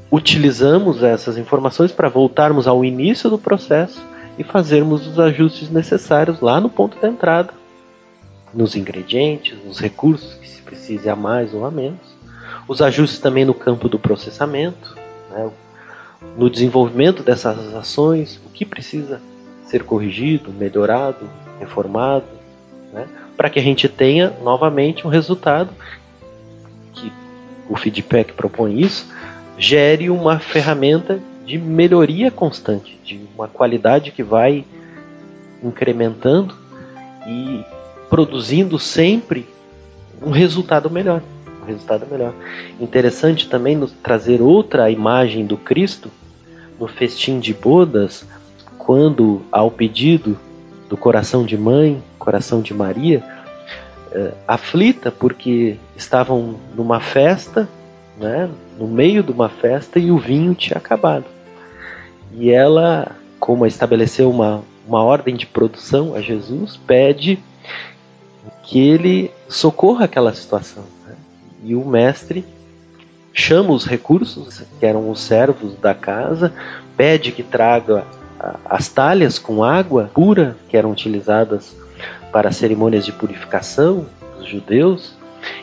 [0.10, 4.02] utilizamos essas informações para voltarmos ao início do processo
[4.40, 7.54] e fazermos os ajustes necessários lá no ponto de entrada,
[8.54, 12.16] nos ingredientes, nos recursos que se precise a mais ou a menos,
[12.66, 14.96] os ajustes também no campo do processamento,
[15.32, 15.52] né,
[16.38, 19.22] no desenvolvimento dessas ações, o que precisa
[19.66, 22.26] ser corrigido, melhorado, reformado,
[22.94, 25.70] né, para que a gente tenha novamente um resultado
[26.94, 27.12] que
[27.70, 29.08] o feedback propõe isso,
[29.58, 34.66] gere uma ferramenta de melhoria constante, de uma qualidade que vai
[35.64, 36.56] incrementando
[37.28, 37.64] e
[38.10, 39.48] produzindo sempre
[40.22, 41.22] um resultado melhor.
[41.62, 42.34] Um resultado melhor.
[42.80, 46.10] Interessante também trazer outra imagem do Cristo
[46.80, 48.26] no festim de bodas,
[48.78, 50.38] quando ao pedido
[50.90, 53.24] do coração de mãe, coração de Maria,
[54.12, 57.68] eh, aflita porque estavam numa festa
[58.18, 61.26] né, no meio de uma festa e o vinho tinha acabado.
[62.34, 67.40] E ela, como estabeleceu uma, uma ordem de produção a Jesus, pede
[68.64, 70.84] que ele socorra aquela situação.
[71.06, 71.16] Né?
[71.64, 72.46] E o mestre
[73.34, 76.54] chama os recursos, que eram os servos da casa,
[76.96, 78.06] pede que traga
[78.66, 81.76] as talhas com água pura, que eram utilizadas
[82.32, 84.06] para cerimônias de purificação
[84.38, 85.16] dos judeus,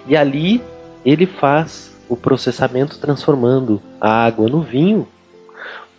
[0.06, 0.62] e ali
[1.04, 5.06] ele faz o processamento transformando a água no vinho,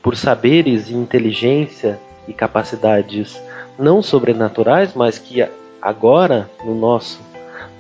[0.02, 3.42] por saberes e inteligência e capacidades
[3.80, 5.48] não sobrenaturais, mas que
[5.82, 7.20] agora, no nosso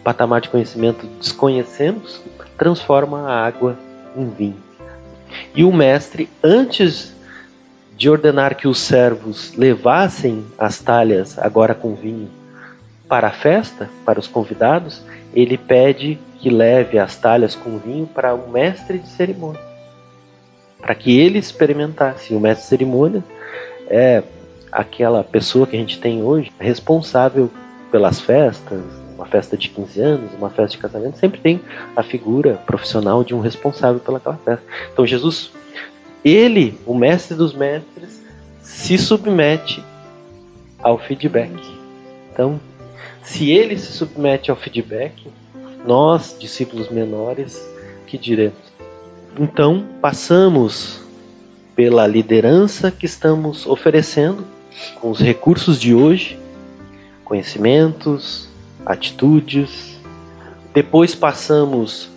[0.04, 2.22] patamar de conhecimento, desconhecemos,
[2.58, 3.78] transforma a água
[4.16, 4.64] em vinho.
[5.56, 7.13] E o mestre, antes
[7.98, 12.30] de ordenar que os servos levassem as talhas, agora com vinho,
[13.08, 15.02] para a festa, para os convidados,
[15.34, 19.62] ele pede que leve as talhas com vinho para o mestre de cerimônia,
[20.80, 22.34] para que ele experimentasse.
[22.34, 23.24] O mestre de cerimônia
[23.88, 24.24] é
[24.72, 27.52] aquela pessoa que a gente tem hoje responsável
[27.92, 28.82] pelas festas,
[29.16, 31.62] uma festa de 15 anos, uma festa de casamento, sempre tem
[31.96, 34.66] a figura profissional de um responsável pelaquela festa.
[34.92, 35.52] Então Jesus,
[36.24, 38.22] ele, o mestre dos mestres,
[38.62, 39.84] se submete
[40.80, 41.52] ao feedback.
[42.32, 42.60] Então,
[43.22, 45.28] se ele se submete ao feedback,
[45.86, 47.62] nós, discípulos menores,
[48.08, 48.58] que diremos?
[49.40, 51.02] Então, passamos
[51.76, 54.46] pela liderança que estamos oferecendo
[55.00, 56.40] com os recursos de hoje,
[57.24, 58.48] conhecimentos,
[58.86, 59.98] atitudes.
[60.74, 62.10] Depois passamos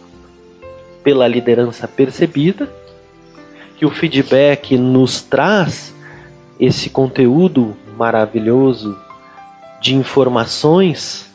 [1.03, 2.71] pela liderança percebida,
[3.77, 5.95] que o feedback nos traz
[6.59, 8.97] esse conteúdo maravilhoso
[9.81, 11.31] de informações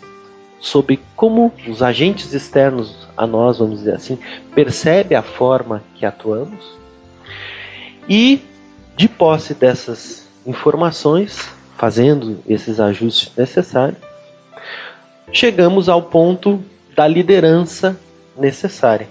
[0.60, 4.18] sobre como os agentes externos a nós, vamos dizer assim,
[4.54, 6.80] percebe a forma que atuamos.
[8.08, 8.42] E
[8.96, 14.00] de posse dessas informações, fazendo esses ajustes necessários,
[15.32, 16.64] chegamos ao ponto
[16.96, 17.98] da liderança
[18.38, 19.08] necessária,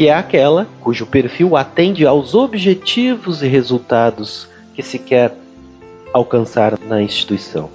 [0.00, 5.34] que é aquela cujo perfil atende aos objetivos e resultados que se quer
[6.10, 7.68] alcançar na instituição.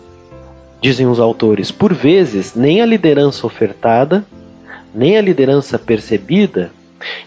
[0.82, 4.26] Dizem os autores, por vezes, nem a liderança ofertada,
[4.92, 6.72] nem a liderança percebida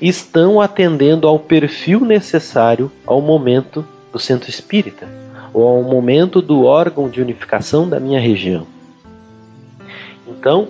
[0.01, 5.07] estão atendendo ao perfil necessário ao momento do centro espírita
[5.55, 8.67] ou ao momento do órgão de unificação da minha região.
[10.27, 10.67] Então,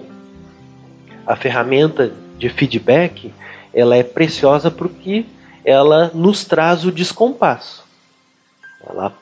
[1.26, 3.32] a ferramenta de feedback
[3.78, 5.24] ela é preciosa porque
[5.64, 7.84] ela nos traz o descompasso.
[8.84, 9.12] Ela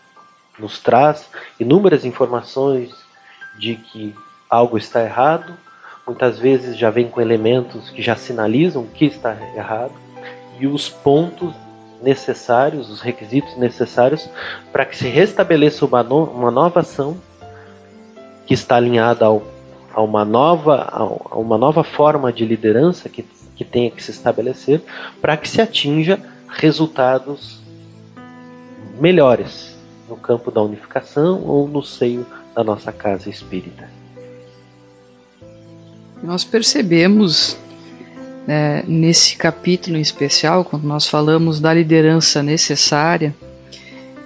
[0.58, 1.28] nos traz
[1.60, 2.90] inúmeras informações
[3.58, 4.14] de que
[4.48, 5.54] algo está errado,
[6.06, 9.92] muitas vezes já vem com elementos que já sinalizam que está errado
[10.58, 11.52] e os pontos
[12.02, 14.28] necessários, os requisitos necessários
[14.72, 17.18] para que se restabeleça uma, no, uma nova ação
[18.46, 19.42] que está alinhada ao,
[19.92, 23.24] a, uma nova, a uma nova forma de liderança que,
[23.56, 24.82] que tenha que se estabelecer
[25.20, 27.60] para que se atinja resultados
[29.00, 29.76] melhores
[30.08, 33.88] no campo da unificação ou no seio da nossa casa espírita.
[36.22, 37.56] Nós percebemos
[38.46, 43.34] né, nesse capítulo em especial, quando nós falamos da liderança necessária,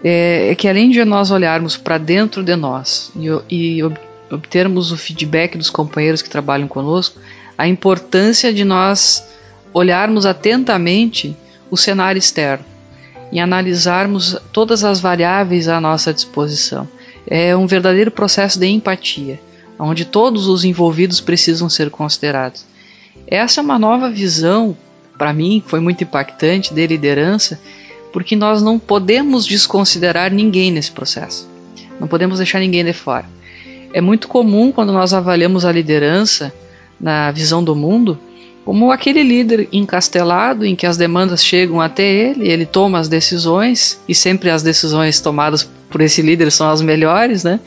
[0.04, 3.82] é, é que além de nós olharmos para dentro de nós e, e
[4.30, 7.20] obtermos o feedback dos companheiros que trabalham conosco,
[7.60, 9.22] a importância de nós
[9.74, 11.36] olharmos atentamente
[11.70, 12.64] o cenário externo
[13.30, 16.88] e analisarmos todas as variáveis à nossa disposição.
[17.26, 19.38] É um verdadeiro processo de empatia,
[19.78, 22.64] onde todos os envolvidos precisam ser considerados.
[23.26, 24.74] Essa é uma nova visão,
[25.18, 27.60] para mim, foi muito impactante, de liderança,
[28.10, 31.46] porque nós não podemos desconsiderar ninguém nesse processo.
[32.00, 33.26] Não podemos deixar ninguém de fora.
[33.92, 36.50] É muito comum quando nós avaliamos a liderança
[37.00, 38.18] na visão do mundo
[38.64, 44.00] como aquele líder encastelado em que as demandas chegam até ele, ele toma as decisões
[44.08, 47.58] e sempre as decisões tomadas por esse líder são as melhores, né?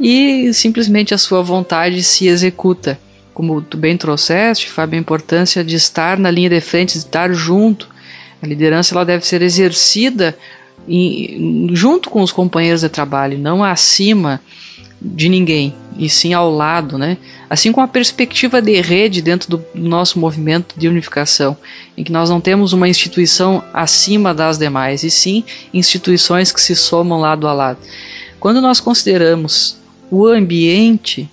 [0.00, 2.98] E simplesmente a sua vontade se executa.
[3.34, 7.32] Como tu bem trouxeste, Fábio, a importância de estar na linha de frente, de estar
[7.32, 7.88] junto.
[8.40, 10.36] A liderança ela deve ser exercida
[10.88, 14.40] em, junto com os companheiros de trabalho, não acima
[15.04, 17.18] de ninguém, e sim ao lado, né?
[17.50, 21.56] Assim como a perspectiva de rede dentro do nosso movimento de unificação,
[21.96, 26.76] em que nós não temos uma instituição acima das demais, e sim instituições que se
[26.76, 27.78] somam lado a lado.
[28.38, 29.76] Quando nós consideramos
[30.10, 31.28] o ambiente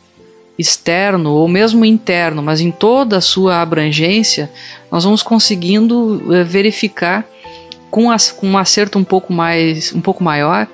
[0.57, 4.51] externo ou mesmo interno, mas em toda a sua abrangência,
[4.91, 7.25] nós vamos conseguindo eh, verificar
[7.89, 10.67] com, com um acerto um pouco mais, um pouco maior,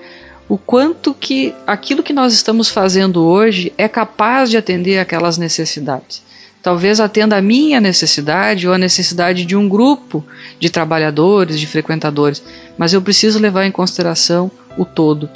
[0.47, 6.23] o quanto que aquilo que nós estamos fazendo hoje é capaz de atender aquelas necessidades.
[6.61, 10.25] Talvez atenda a minha necessidade ou a necessidade de um grupo
[10.59, 12.43] de trabalhadores, de frequentadores,
[12.77, 15.29] mas eu preciso levar em consideração o todo.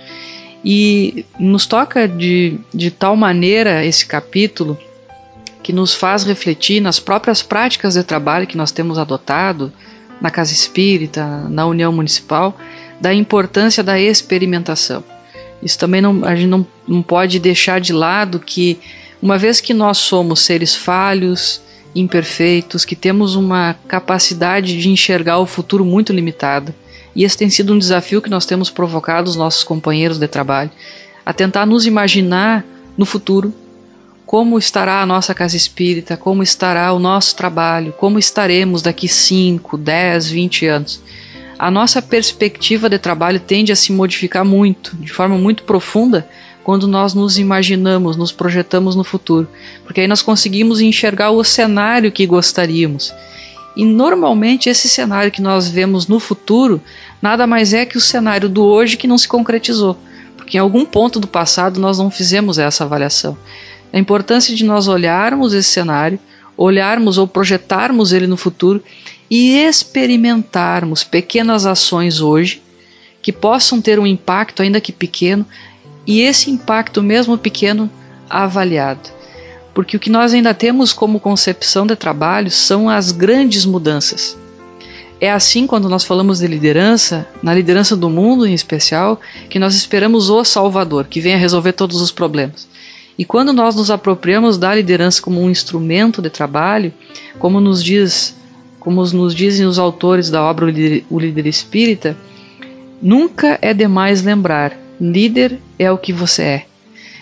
[0.66, 4.78] E nos toca de, de tal maneira esse capítulo
[5.62, 9.72] que nos faz refletir nas próprias práticas de trabalho que nós temos adotado
[10.20, 12.58] na Casa Espírita, na União Municipal,
[13.00, 15.04] da importância da experimentação.
[15.62, 18.80] Isso também não, a gente não, não pode deixar de lado que,
[19.22, 21.62] uma vez que nós somos seres falhos,
[21.96, 26.76] imperfeitos, que temos uma capacidade de enxergar o futuro muito limitada,
[27.16, 30.72] e esse tem sido um desafio que nós temos provocado os nossos companheiros de trabalho,
[31.26, 32.66] a tentar nos imaginar
[32.98, 33.54] no futuro
[34.26, 39.76] como estará a nossa casa espírita, como estará o nosso trabalho, como estaremos daqui 5,
[39.76, 41.02] 10, 20 anos
[41.60, 46.26] a nossa perspectiva de trabalho tende a se modificar muito, de forma muito profunda,
[46.64, 49.46] quando nós nos imaginamos, nos projetamos no futuro,
[49.84, 53.14] porque aí nós conseguimos enxergar o cenário que gostaríamos.
[53.76, 56.82] E normalmente esse cenário que nós vemos no futuro
[57.22, 59.98] nada mais é que o cenário do hoje que não se concretizou,
[60.38, 63.38] porque em algum ponto do passado nós não fizemos essa avaliação.
[63.92, 66.20] A importância de nós olharmos esse cenário,
[66.62, 68.84] olharmos ou projetarmos ele no futuro
[69.30, 72.62] e experimentarmos pequenas ações hoje
[73.22, 75.46] que possam ter um impacto, ainda que pequeno,
[76.06, 77.90] e esse impacto, mesmo pequeno,
[78.30, 79.10] avaliado.
[79.74, 84.38] porque o que nós ainda temos como concepção de trabalho são as grandes mudanças.
[85.22, 89.76] É assim quando nós falamos de liderança, na liderança do mundo em especial, que nós
[89.76, 92.68] esperamos o Salvador, que venha resolver todos os problemas.
[93.20, 96.94] E quando nós nos apropriamos da liderança como um instrumento de trabalho,
[97.38, 98.34] como nos diz,
[98.80, 100.66] como nos dizem os autores da obra
[101.10, 102.16] O Líder Espírita,
[103.02, 106.66] nunca é demais lembrar: líder é o que você é.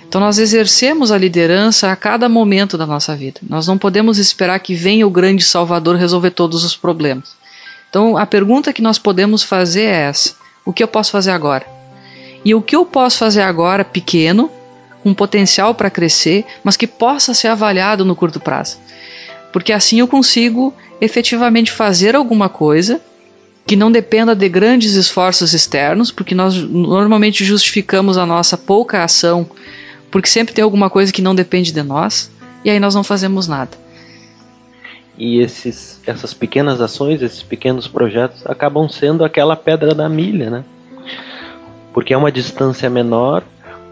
[0.08, 3.42] Então nós exercemos a liderança a cada momento da nossa vida.
[3.50, 7.36] Nós não podemos esperar que venha o grande Salvador resolver todos os problemas.
[7.90, 11.66] Então a pergunta que nós podemos fazer é essa: o que eu posso fazer agora?
[12.46, 14.52] E o que eu posso fazer agora, pequeno,
[15.08, 18.78] com potencial para crescer, mas que possa ser avaliado no curto prazo?
[19.54, 23.00] Porque assim eu consigo efetivamente fazer alguma coisa
[23.66, 29.50] que não dependa de grandes esforços externos, porque nós normalmente justificamos a nossa pouca ação
[30.12, 32.30] porque sempre tem alguma coisa que não depende de nós
[32.66, 33.72] e aí nós não fazemos nada.
[35.18, 40.66] E esses, essas pequenas ações, esses pequenos projetos acabam sendo aquela pedra da milha, né?
[41.94, 43.44] Porque é uma distância menor,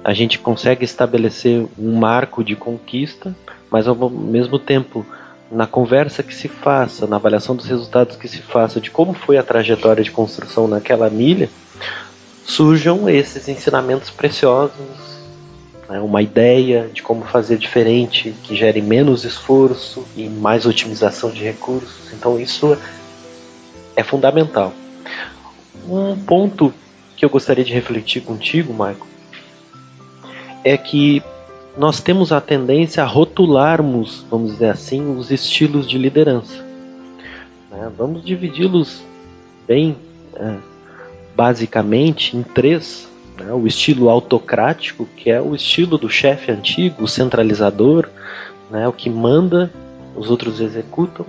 [0.05, 3.35] a gente consegue estabelecer um marco de conquista,
[3.71, 5.03] mas ao mesmo tempo,
[5.51, 9.35] na conversa que se faça, na avaliação dos resultados que se faça, de como foi
[9.35, 11.49] a trajetória de construção naquela milha,
[12.43, 14.75] surjam esses ensinamentos preciosos
[15.89, 21.43] né, uma ideia de como fazer diferente, que gere menos esforço e mais otimização de
[21.43, 22.13] recursos.
[22.13, 22.77] Então isso
[23.95, 24.71] é fundamental.
[25.89, 26.71] Um ponto
[27.17, 29.14] que eu gostaria de refletir contigo, Michael,
[30.65, 31.23] é que
[31.77, 36.61] nós temos a tendência a rotularmos, vamos dizer assim, os estilos de liderança.
[37.71, 37.89] Né?
[37.97, 39.01] Vamos dividi-los
[39.65, 39.95] bem
[40.35, 40.55] é,
[41.35, 43.07] basicamente em três
[43.37, 43.51] né?
[43.53, 48.09] O estilo autocrático, que é o estilo do chefe antigo, o centralizador,
[48.69, 48.87] né?
[48.87, 49.71] o que manda,
[50.15, 51.25] os outros executam.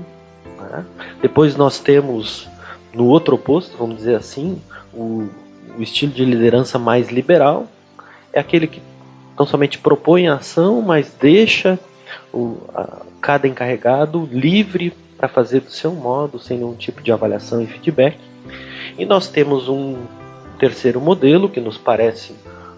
[0.58, 0.84] Né?
[1.20, 2.48] Depois nós temos,
[2.94, 4.60] no outro oposto, vamos dizer assim,
[4.94, 5.28] o,
[5.76, 7.66] o estilo de liderança mais liberal,
[8.32, 8.80] é aquele que
[9.38, 11.78] não somente propõe a ação, mas deixa
[12.32, 17.62] o, a, cada encarregado livre para fazer do seu modo, sem nenhum tipo de avaliação
[17.62, 18.18] e feedback.
[18.98, 19.96] E nós temos um
[20.58, 22.34] terceiro modelo, que nos parece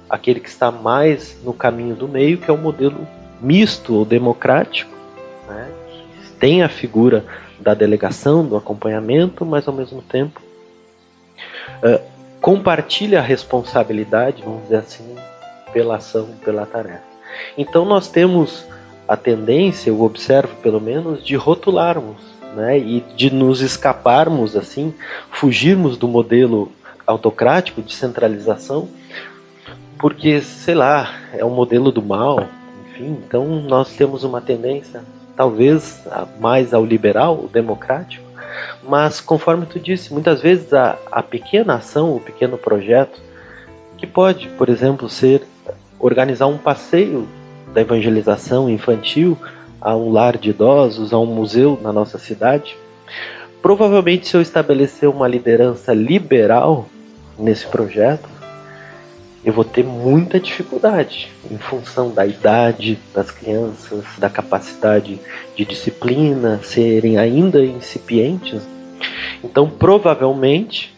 [0.08, 3.06] aquele que está mais no caminho do meio, que é o modelo
[3.40, 4.90] misto ou democrático,
[5.46, 5.70] né,
[6.40, 7.24] tem a figura
[7.58, 10.40] da delegação, do acompanhamento, mas ao mesmo tempo
[11.82, 12.00] uh,
[12.40, 15.16] compartilha a responsabilidade, vamos dizer assim,
[15.72, 17.02] pela ação, pela tarefa.
[17.56, 18.64] Então nós temos
[19.06, 22.16] a tendência, eu observo pelo menos, de rotularmos
[22.54, 24.92] né, e de nos escaparmos assim,
[25.30, 26.70] fugirmos do modelo
[27.06, 28.88] autocrático, de centralização,
[29.98, 32.46] porque, sei lá, é um modelo do mal,
[32.90, 35.02] enfim, então nós temos uma tendência,
[35.34, 36.02] talvez
[36.38, 38.24] mais ao liberal, o democrático,
[38.82, 43.20] mas conforme tu disse, muitas vezes a, a pequena ação, o pequeno projeto,
[43.96, 45.42] que pode, por exemplo, ser
[45.98, 47.28] organizar um passeio
[47.72, 49.36] da evangelização infantil
[49.80, 52.76] a um lar de idosos, a um museu na nossa cidade.
[53.60, 56.88] Provavelmente, se eu estabelecer uma liderança liberal,
[57.38, 58.28] nesse projeto,
[59.44, 65.20] eu vou ter muita dificuldade em função da idade das crianças, da capacidade
[65.56, 68.60] de disciplina, serem ainda incipientes.
[69.42, 70.92] Então, provavelmente,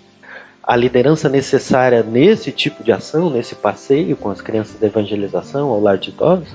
[0.62, 5.80] a liderança necessária nesse tipo de ação, nesse passeio com as crianças da evangelização ao
[5.80, 6.48] lar de idosos,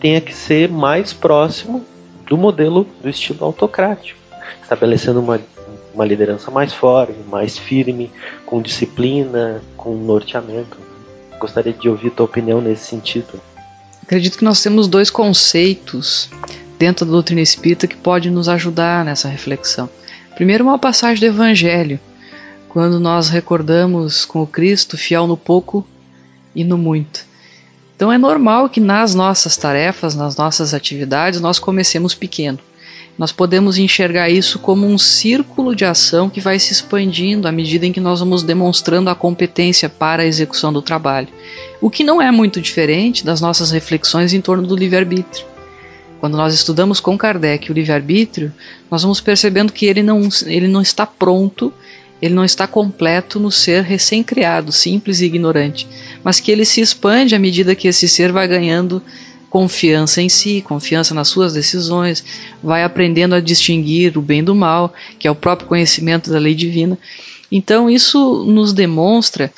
[0.00, 1.84] tenha que ser mais próximo
[2.26, 4.18] do modelo do estilo autocrático,
[4.62, 5.40] estabelecendo uma
[5.98, 8.08] uma liderança mais forte, mais firme,
[8.46, 10.78] com disciplina, com norteamento.
[11.40, 13.40] Gostaria de ouvir tua opinião nesse sentido.
[14.00, 16.30] Acredito que nós temos dois conceitos
[16.78, 19.90] dentro da doutrina espírita que podem nos ajudar nessa reflexão.
[20.36, 21.98] Primeiro, uma passagem do Evangelho,
[22.68, 25.86] quando nós recordamos com o Cristo fiel no pouco
[26.54, 27.26] e no muito.
[27.96, 32.60] Então é normal que nas nossas tarefas, nas nossas atividades, nós comecemos pequeno
[33.18, 37.84] nós podemos enxergar isso como um círculo de ação que vai se expandindo à medida
[37.84, 41.26] em que nós vamos demonstrando a competência para a execução do trabalho.
[41.80, 45.44] O que não é muito diferente das nossas reflexões em torno do livre-arbítrio.
[46.20, 48.52] Quando nós estudamos com Kardec o livre-arbítrio,
[48.88, 51.72] nós vamos percebendo que ele não, ele não está pronto,
[52.20, 55.88] ele não está completo no ser recém-criado, simples e ignorante,
[56.22, 59.02] mas que ele se expande à medida que esse ser vai ganhando
[59.48, 62.24] confiança em si, confiança nas suas decisões,
[62.62, 66.54] vai aprendendo a distinguir o bem do mal, que é o próprio conhecimento da lei
[66.54, 66.98] divina.
[67.50, 69.50] Então, isso nos demonstra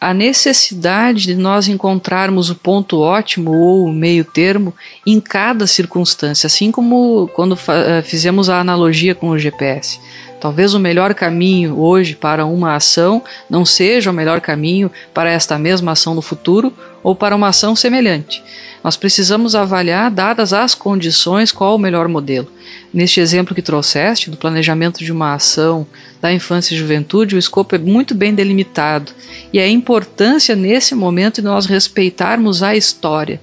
[0.00, 4.74] a necessidade de nós encontrarmos o ponto ótimo ou o meio termo
[5.06, 9.98] em cada circunstância, assim como quando eh, fizemos a analogia com o GPS.
[10.44, 15.58] Talvez o melhor caminho hoje para uma ação não seja o melhor caminho para esta
[15.58, 16.70] mesma ação no futuro
[17.02, 18.44] ou para uma ação semelhante.
[18.84, 22.46] Nós precisamos avaliar, dadas as condições, qual o melhor modelo.
[22.92, 25.86] Neste exemplo que trouxeste, do planejamento de uma ação
[26.20, 29.12] da infância e juventude, o escopo é muito bem delimitado
[29.50, 33.40] e a importância nesse momento de nós respeitarmos a história,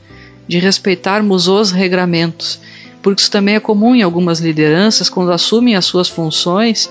[0.48, 2.60] de respeitarmos os regramentos,
[3.02, 6.90] porque isso também é comum em algumas lideranças quando assumem as suas funções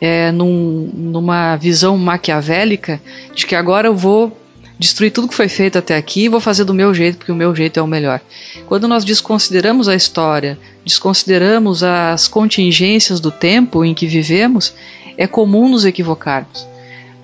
[0.00, 3.00] é, num, numa visão maquiavélica
[3.34, 4.36] de que agora eu vou
[4.78, 7.36] destruir tudo que foi feito até aqui e vou fazer do meu jeito, porque o
[7.36, 8.20] meu jeito é o melhor.
[8.66, 14.74] Quando nós desconsideramos a história, desconsideramos as contingências do tempo em que vivemos,
[15.16, 16.66] é comum nos equivocarmos.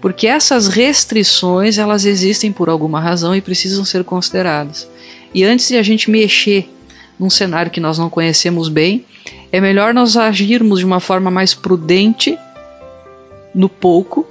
[0.01, 4.89] Porque essas restrições, elas existem por alguma razão e precisam ser consideradas.
[5.35, 6.69] E antes de a gente mexer
[7.19, 9.05] num cenário que nós não conhecemos bem,
[9.51, 12.39] é melhor nós agirmos de uma forma mais prudente
[13.55, 14.27] no pouco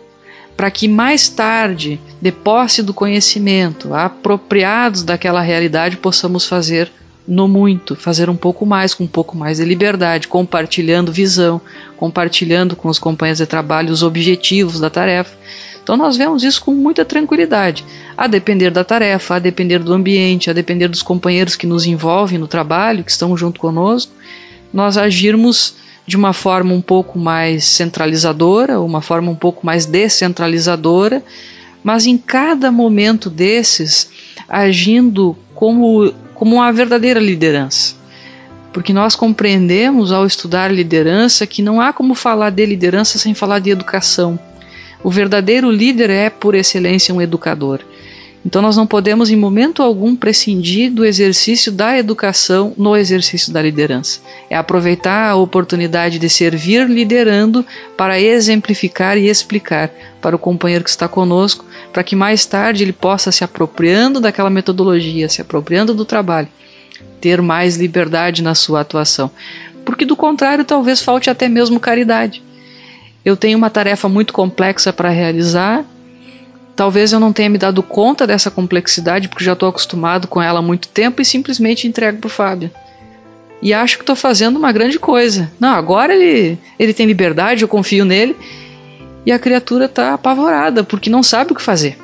[0.62, 6.92] para que mais tarde, de posse do conhecimento, apropriados daquela realidade, possamos fazer
[7.28, 11.60] no muito, fazer um pouco mais, com um pouco mais de liberdade, compartilhando visão,
[11.98, 15.36] compartilhando com os companheiros de trabalho os objetivos da tarefa.
[15.84, 17.84] Então nós vemos isso com muita tranquilidade,
[18.16, 22.38] a depender da tarefa, a depender do ambiente, a depender dos companheiros que nos envolvem
[22.38, 24.12] no trabalho, que estão junto conosco,
[24.74, 25.76] nós agirmos
[26.06, 31.24] de uma forma um pouco mais centralizadora, uma forma um pouco mais descentralizadora,
[31.84, 34.10] mas em cada momento desses
[34.48, 37.96] agindo como, como uma verdadeira liderança.
[38.74, 43.60] Porque nós compreendemos ao estudar liderança que não há como falar de liderança sem falar
[43.60, 44.40] de educação.
[45.04, 47.82] O verdadeiro líder é, por excelência, um educador.
[48.44, 53.62] Então nós não podemos em momento algum prescindir do exercício da educação no exercício da
[53.62, 54.20] liderança.
[54.50, 57.64] É aproveitar a oportunidade de servir liderando
[57.96, 62.94] para exemplificar e explicar para o companheiro que está conosco, para que mais tarde ele
[62.94, 66.48] possa se apropriando daquela metodologia, se apropriando do trabalho,
[67.20, 69.30] ter mais liberdade na sua atuação.
[69.86, 72.44] Porque do contrário, talvez falte até mesmo caridade.
[73.24, 75.86] Eu tenho uma tarefa muito complexa para realizar
[76.76, 80.60] Talvez eu não tenha me dado conta dessa complexidade porque já estou acostumado com ela
[80.60, 82.72] há muito tempo e simplesmente entrego para o Fábio.
[83.62, 85.52] E acho que estou fazendo uma grande coisa.
[85.60, 88.36] Não, agora ele, ele tem liberdade, eu confio nele.
[89.24, 92.00] E a criatura está apavorada porque não sabe o que fazer.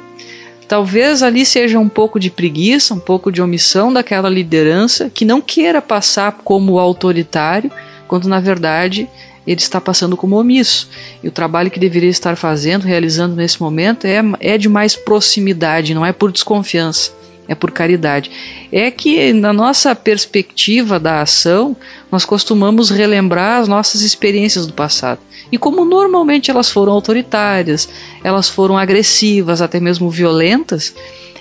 [0.67, 5.41] Talvez ali seja um pouco de preguiça, um pouco de omissão daquela liderança que não
[5.41, 7.71] queira passar como autoritário,
[8.07, 9.09] quando na verdade
[9.47, 10.89] ele está passando como omisso.
[11.23, 15.93] E o trabalho que deveria estar fazendo, realizando nesse momento, é, é de mais proximidade,
[15.93, 17.11] não é por desconfiança,
[17.47, 18.29] é por caridade.
[18.71, 21.77] É que, na nossa perspectiva da ação,
[22.11, 25.21] nós costumamos relembrar as nossas experiências do passado.
[25.49, 27.87] E como normalmente elas foram autoritárias,
[28.21, 30.93] elas foram agressivas, até mesmo violentas,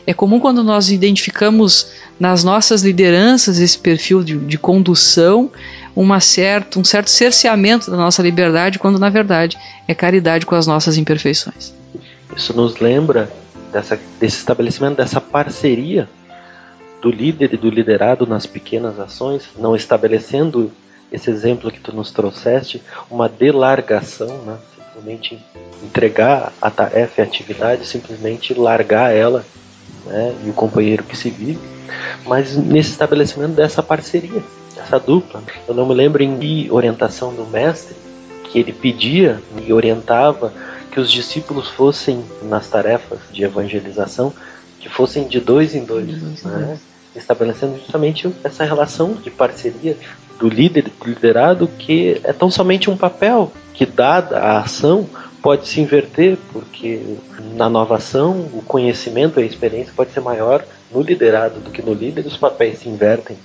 [0.07, 1.89] é comum quando nós identificamos
[2.19, 5.51] nas nossas lideranças esse perfil de, de condução,
[5.97, 9.57] uma certa, um certo cerceamento da nossa liberdade, quando na verdade
[9.89, 11.73] é caridade com as nossas imperfeições.
[12.37, 13.33] Isso nos lembra
[13.73, 16.07] dessa, desse estabelecimento, dessa parceria
[17.01, 20.71] do líder e do liderado nas pequenas ações, não estabelecendo
[21.11, 24.59] esse exemplo que tu nos trouxeste, uma delargação, né?
[24.75, 25.39] simplesmente
[25.83, 29.45] entregar a tarefa e a atividade, simplesmente largar ela
[30.07, 30.35] né?
[30.45, 31.59] e o companheiro que se vive,
[32.27, 34.43] mas nesse estabelecimento dessa parceria
[34.87, 35.43] essa dupla.
[35.67, 37.97] Eu não me lembro em que orientação do mestre
[38.45, 40.53] que ele pedia e orientava
[40.91, 44.33] que os discípulos fossem nas tarefas de evangelização,
[44.79, 46.79] que fossem de dois em dois, né?
[47.15, 49.97] estabelecendo justamente essa relação de parceria
[50.39, 55.09] do líder, do liderado, que é tão somente um papel que, dada a ação,
[55.43, 57.17] pode se inverter, porque
[57.55, 61.83] na nova ação o conhecimento e a experiência pode ser maior no liderado do que
[61.83, 63.37] no líder, os papéis se invertem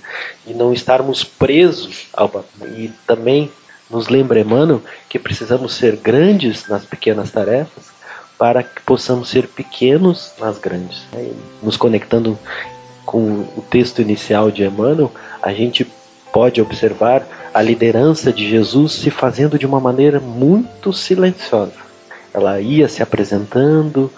[0.46, 2.68] e não estarmos presos ao papel.
[2.76, 3.50] E também
[3.90, 7.92] nos lembra Emmanuel que precisamos ser grandes nas pequenas tarefas
[8.38, 11.02] para que possamos ser pequenos nas grandes.
[11.62, 12.38] Nos conectando
[13.04, 15.12] com o texto inicial de Emmanuel,
[15.42, 15.86] a gente
[16.32, 21.74] pode observar a liderança de Jesus se fazendo de uma maneira muito silenciosa.
[22.32, 24.10] Ela ia se apresentando,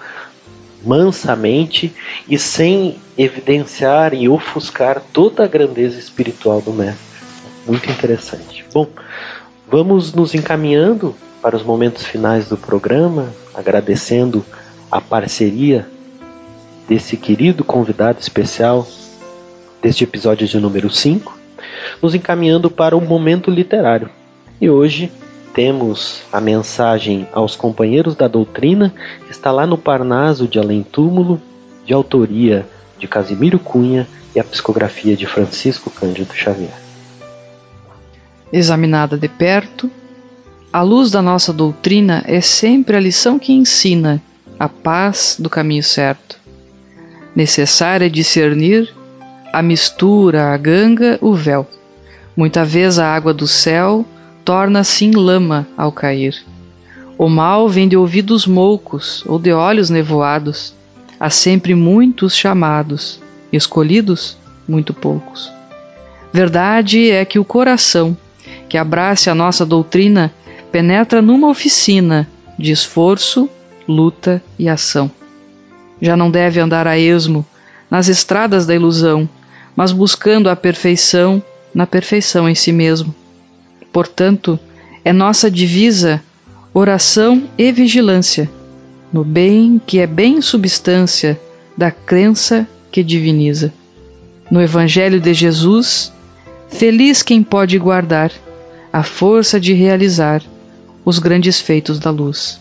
[0.85, 1.93] mansamente
[2.28, 7.03] e sem evidenciar e ofuscar toda a grandeza espiritual do Mestre.
[7.66, 8.64] Muito interessante.
[8.72, 8.87] Bom,
[9.68, 14.45] vamos nos encaminhando para os momentos finais do programa, agradecendo
[14.91, 15.89] a parceria
[16.89, 18.87] desse querido convidado especial
[19.82, 21.43] deste episódio de número 5,
[22.03, 24.11] nos encaminhando para o momento literário.
[24.61, 25.11] E hoje
[25.53, 28.92] temos a mensagem aos companheiros da doutrina,
[29.30, 31.40] está lá no Parnaso de Além Túmulo,
[31.86, 32.66] de autoria
[32.99, 36.74] de Casimiro Cunha e a psicografia de Francisco Cândido Xavier.
[38.53, 39.90] Examinada de perto,
[40.72, 44.20] a luz da nossa doutrina é sempre a lição que ensina
[44.59, 46.38] a paz do caminho certo.
[47.34, 48.92] Necessário é discernir
[49.53, 51.66] a mistura, a ganga, o véu.
[52.37, 54.05] Muita vez a água do céu
[54.45, 56.45] torna-se em lama ao cair.
[57.16, 60.74] O mal vem de ouvidos moucos ou de olhos nevoados.
[61.18, 63.20] Há sempre muitos chamados,
[63.53, 65.53] escolhidos muito poucos.
[66.32, 68.16] Verdade é que o coração,
[68.68, 70.32] que abrace a nossa doutrina,
[70.72, 72.28] penetra numa oficina
[72.59, 73.49] de esforço,
[73.87, 75.09] luta e ação.
[76.03, 77.47] Já não deve andar a esmo
[77.89, 79.28] nas estradas da ilusão,
[79.76, 81.41] mas buscando a perfeição
[81.74, 83.14] na perfeição em si mesmo.
[83.92, 84.58] Portanto,
[85.04, 86.22] é nossa divisa
[86.72, 88.50] oração e vigilância,
[89.12, 91.40] no bem que é bem substância
[91.76, 93.72] da crença que diviniza.
[94.50, 96.12] No Evangelho de Jesus,
[96.68, 98.32] feliz quem pode guardar
[98.92, 100.42] a força de realizar
[101.04, 102.60] os grandes feitos da luz.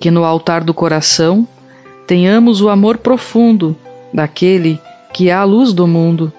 [0.00, 1.46] Que no altar do coração
[2.06, 3.76] tenhamos o amor profundo
[4.12, 4.80] daquele
[5.12, 6.32] que é a luz do mundo.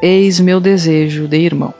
[0.00, 1.72] Eis meu desejo de irmão.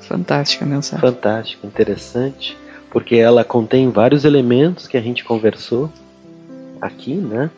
[0.00, 1.00] Fantástica mensagem.
[1.00, 2.56] Fantástica, interessante,
[2.90, 5.90] porque ela contém vários elementos que a gente conversou
[6.78, 7.50] aqui, né?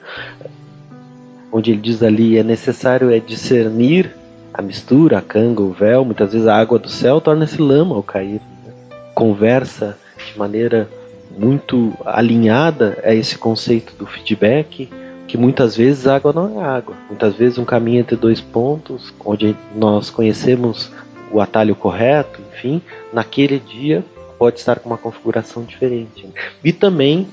[1.51, 4.15] Onde ele diz ali é necessário é discernir
[4.53, 8.03] a mistura, a canga, o véu, muitas vezes a água do céu torna-se lama ao
[8.05, 8.41] cair.
[8.65, 8.73] Né?
[9.12, 10.89] Conversa de maneira
[11.37, 14.89] muito alinhada a esse conceito do feedback,
[15.27, 16.95] que muitas vezes água não é água.
[17.09, 20.91] Muitas vezes um caminho entre dois pontos, onde nós conhecemos
[21.31, 22.81] o atalho correto, enfim,
[23.12, 24.05] naquele dia
[24.39, 26.29] pode estar com uma configuração diferente.
[26.62, 27.27] E também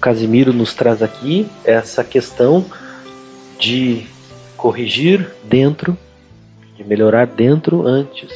[0.00, 2.64] Casimiro nos traz aqui essa questão
[3.58, 4.06] de
[4.56, 5.96] corrigir dentro,
[6.76, 8.28] de melhorar dentro antes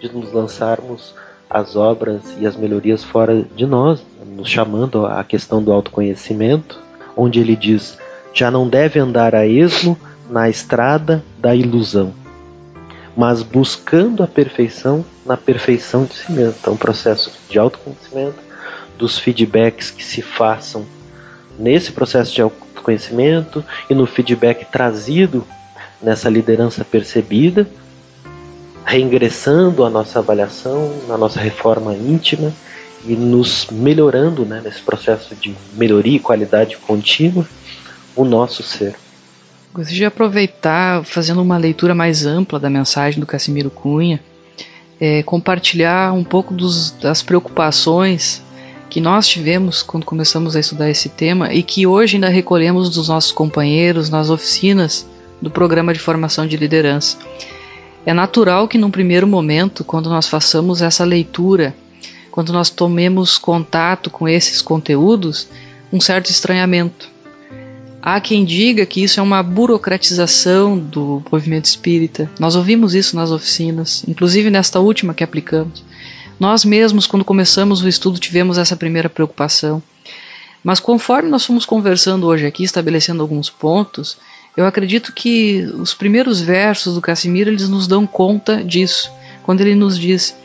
[0.00, 1.14] de nos lançarmos
[1.50, 6.78] as obras e as melhorias fora de nós, nos chamando à questão do autoconhecimento,
[7.16, 7.98] onde ele diz:
[8.32, 9.98] já não deve andar a esmo
[10.28, 12.12] na estrada da ilusão,
[13.16, 16.54] mas buscando a perfeição na perfeição de si mesmo.
[16.60, 18.38] Então, processo de autoconhecimento,
[18.96, 20.84] dos feedbacks que se façam
[21.58, 25.46] nesse processo de autoconhecimento e no feedback trazido
[26.02, 27.68] nessa liderança percebida,
[28.84, 32.52] reingressando a nossa avaliação, na nossa reforma íntima
[33.04, 37.46] e nos melhorando né, nesse processo de melhoria e qualidade contínua
[38.18, 38.96] o nosso ser.
[39.72, 44.20] Gostaria de aproveitar, fazendo uma leitura mais ampla da mensagem do Casimiro Cunha,
[45.00, 48.42] é, compartilhar um pouco dos, das preocupações
[48.90, 53.08] que nós tivemos quando começamos a estudar esse tema e que hoje ainda recolhemos dos
[53.08, 55.06] nossos companheiros nas oficinas
[55.40, 57.18] do programa de formação de liderança.
[58.04, 61.72] É natural que num primeiro momento, quando nós façamos essa leitura,
[62.32, 65.46] quando nós tomemos contato com esses conteúdos,
[65.92, 67.08] um certo estranhamento.
[68.00, 72.30] Há quem diga que isso é uma burocratização do movimento espírita.
[72.38, 75.84] Nós ouvimos isso nas oficinas, inclusive nesta última que aplicamos.
[76.38, 79.82] Nós mesmos, quando começamos o estudo, tivemos essa primeira preocupação.
[80.62, 84.16] Mas conforme nós fomos conversando hoje aqui, estabelecendo alguns pontos,
[84.56, 89.10] eu acredito que os primeiros versos do Casimiro eles nos dão conta disso.
[89.42, 90.36] Quando ele nos diz: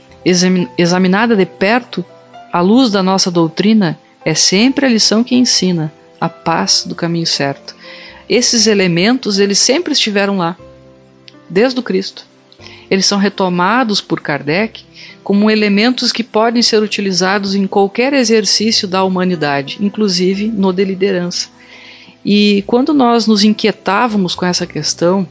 [0.78, 2.04] examinada de perto,
[2.52, 5.94] a luz da nossa doutrina é sempre a lição que ensina
[6.24, 7.76] a paz do caminho certo.
[8.30, 10.56] Esses elementos eles sempre estiveram lá,
[11.50, 12.26] desde o Cristo.
[12.90, 14.86] Eles são retomados por Kardec
[15.22, 21.50] como elementos que podem ser utilizados em qualquer exercício da humanidade, inclusive no de liderança.
[22.24, 25.28] E quando nós nos inquietávamos com essa questão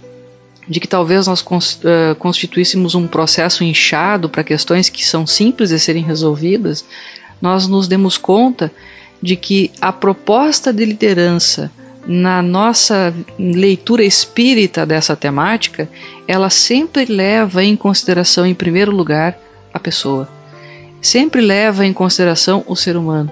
[0.68, 1.42] de que talvez nós
[1.84, 6.84] eh, constituíssemos um processo inchado para questões que são simples de serem resolvidas,
[7.40, 8.70] nós nos demos conta
[9.22, 11.70] de que a proposta de liderança
[12.06, 15.88] na nossa leitura espírita dessa temática,
[16.26, 19.38] ela sempre leva em consideração, em primeiro lugar,
[19.72, 20.28] a pessoa.
[21.00, 23.30] Sempre leva em consideração o ser humano,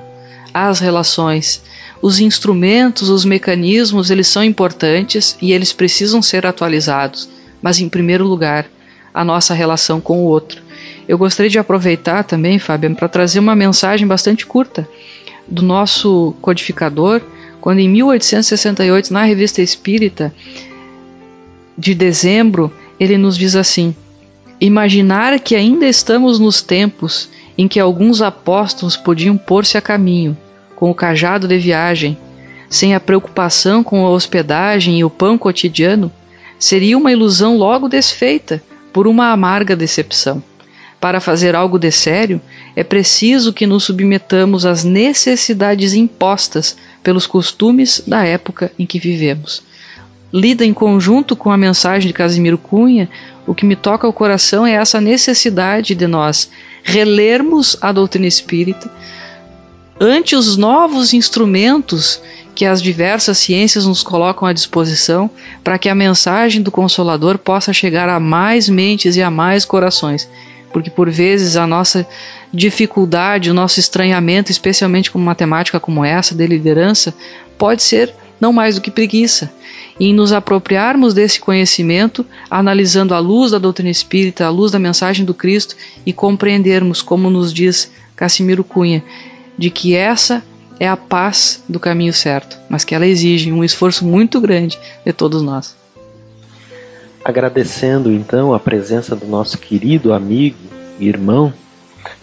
[0.54, 1.62] as relações,
[2.00, 7.28] os instrumentos, os mecanismos, eles são importantes e eles precisam ser atualizados,
[7.60, 8.66] mas em primeiro lugar,
[9.12, 10.62] a nossa relação com o outro.
[11.06, 14.88] Eu gostaria de aproveitar também, Fábio, para trazer uma mensagem bastante curta
[15.50, 17.20] do nosso codificador
[17.60, 20.32] quando em 1868, na Revista Espírita,
[21.76, 23.94] de dezembro, ele nos diz assim:
[24.60, 30.36] Imaginar que ainda estamos nos tempos em que alguns apóstolos podiam pôr-se a caminho,
[30.74, 32.16] com o cajado de viagem,
[32.68, 36.10] sem a preocupação com a hospedagem e o pão cotidiano,
[36.58, 40.42] seria uma ilusão logo desfeita por uma amarga decepção.
[41.00, 42.40] Para fazer algo de sério,
[42.74, 49.62] é preciso que nos submetamos às necessidades impostas pelos costumes da época em que vivemos.
[50.32, 53.08] Lida em conjunto com a mensagem de Casimiro Cunha,
[53.46, 56.48] o que me toca ao coração é essa necessidade de nós
[56.84, 58.90] relermos a doutrina espírita
[60.00, 62.22] ante os novos instrumentos
[62.54, 65.30] que as diversas ciências nos colocam à disposição
[65.62, 70.28] para que a mensagem do Consolador possa chegar a mais mentes e a mais corações.
[70.72, 72.06] Porque por vezes a nossa
[72.52, 77.14] dificuldade, o nosso estranhamento, especialmente com uma temática como essa de liderança,
[77.58, 79.52] pode ser não mais do que preguiça.
[79.98, 85.26] Em nos apropriarmos desse conhecimento, analisando a luz da doutrina espírita, a luz da mensagem
[85.26, 89.04] do Cristo e compreendermos, como nos diz Cassimiro Cunha,
[89.58, 90.42] de que essa
[90.78, 95.12] é a paz do caminho certo, mas que ela exige um esforço muito grande de
[95.12, 95.79] todos nós.
[97.22, 100.56] Agradecendo então a presença do nosso querido amigo
[100.98, 101.52] e irmão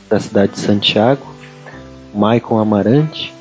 [0.09, 1.23] da cidade de Santiago,
[2.13, 3.31] Maicon Amarante,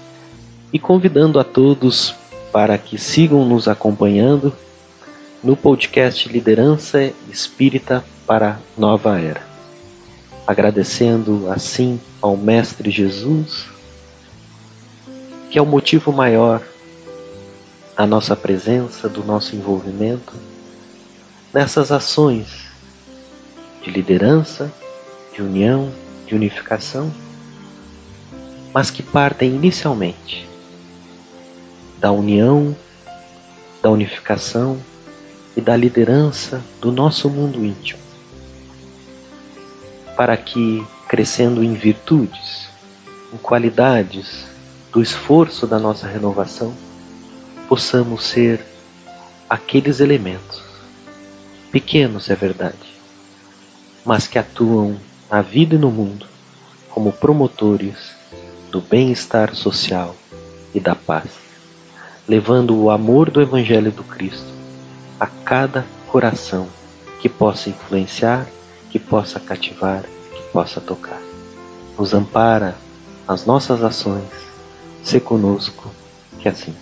[0.70, 2.14] e convidando a todos
[2.52, 4.52] para que sigam nos acompanhando
[5.42, 9.42] no podcast Liderança Espírita para a Nova Era.
[10.46, 13.66] Agradecendo assim ao Mestre Jesus,
[15.50, 16.61] que é o motivo maior
[17.96, 20.34] da nossa presença, do nosso envolvimento
[21.57, 22.66] nessas ações
[23.82, 24.70] de liderança,
[25.32, 25.90] de união,
[26.26, 27.11] de unificação,
[28.74, 30.46] mas que partem inicialmente
[31.98, 32.76] da união,
[33.82, 34.78] da unificação
[35.57, 38.02] e da liderança do nosso mundo íntimo,
[40.14, 42.68] para que, crescendo em virtudes,
[43.32, 44.44] em qualidades
[44.92, 46.74] do esforço da nossa renovação,
[47.66, 48.62] possamos ser
[49.48, 50.66] aqueles elementos
[51.77, 52.89] pequenos, é verdade,
[54.03, 54.97] mas que atuam
[55.31, 56.24] na vida e no mundo
[56.89, 58.16] como promotores
[58.70, 60.16] do bem-estar social
[60.74, 61.29] e da paz,
[62.27, 64.51] levando o amor do Evangelho do Cristo
[65.20, 66.66] a cada coração
[67.20, 68.47] que possa influenciar,
[68.89, 70.03] que possa cativar,
[70.35, 71.20] que possa tocar.
[71.99, 72.74] Nos ampara
[73.29, 74.24] as nossas ações,
[75.03, 75.91] se conosco,
[76.39, 76.74] que assim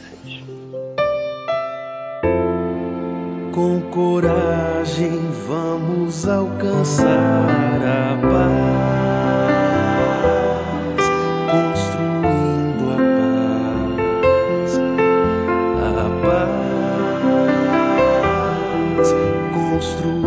[3.54, 9.44] com coragem vamos alcançar a paz,
[11.52, 12.96] construindo a
[14.58, 14.72] paz,
[15.86, 16.06] a
[18.96, 19.08] paz,
[19.54, 20.23] construindo.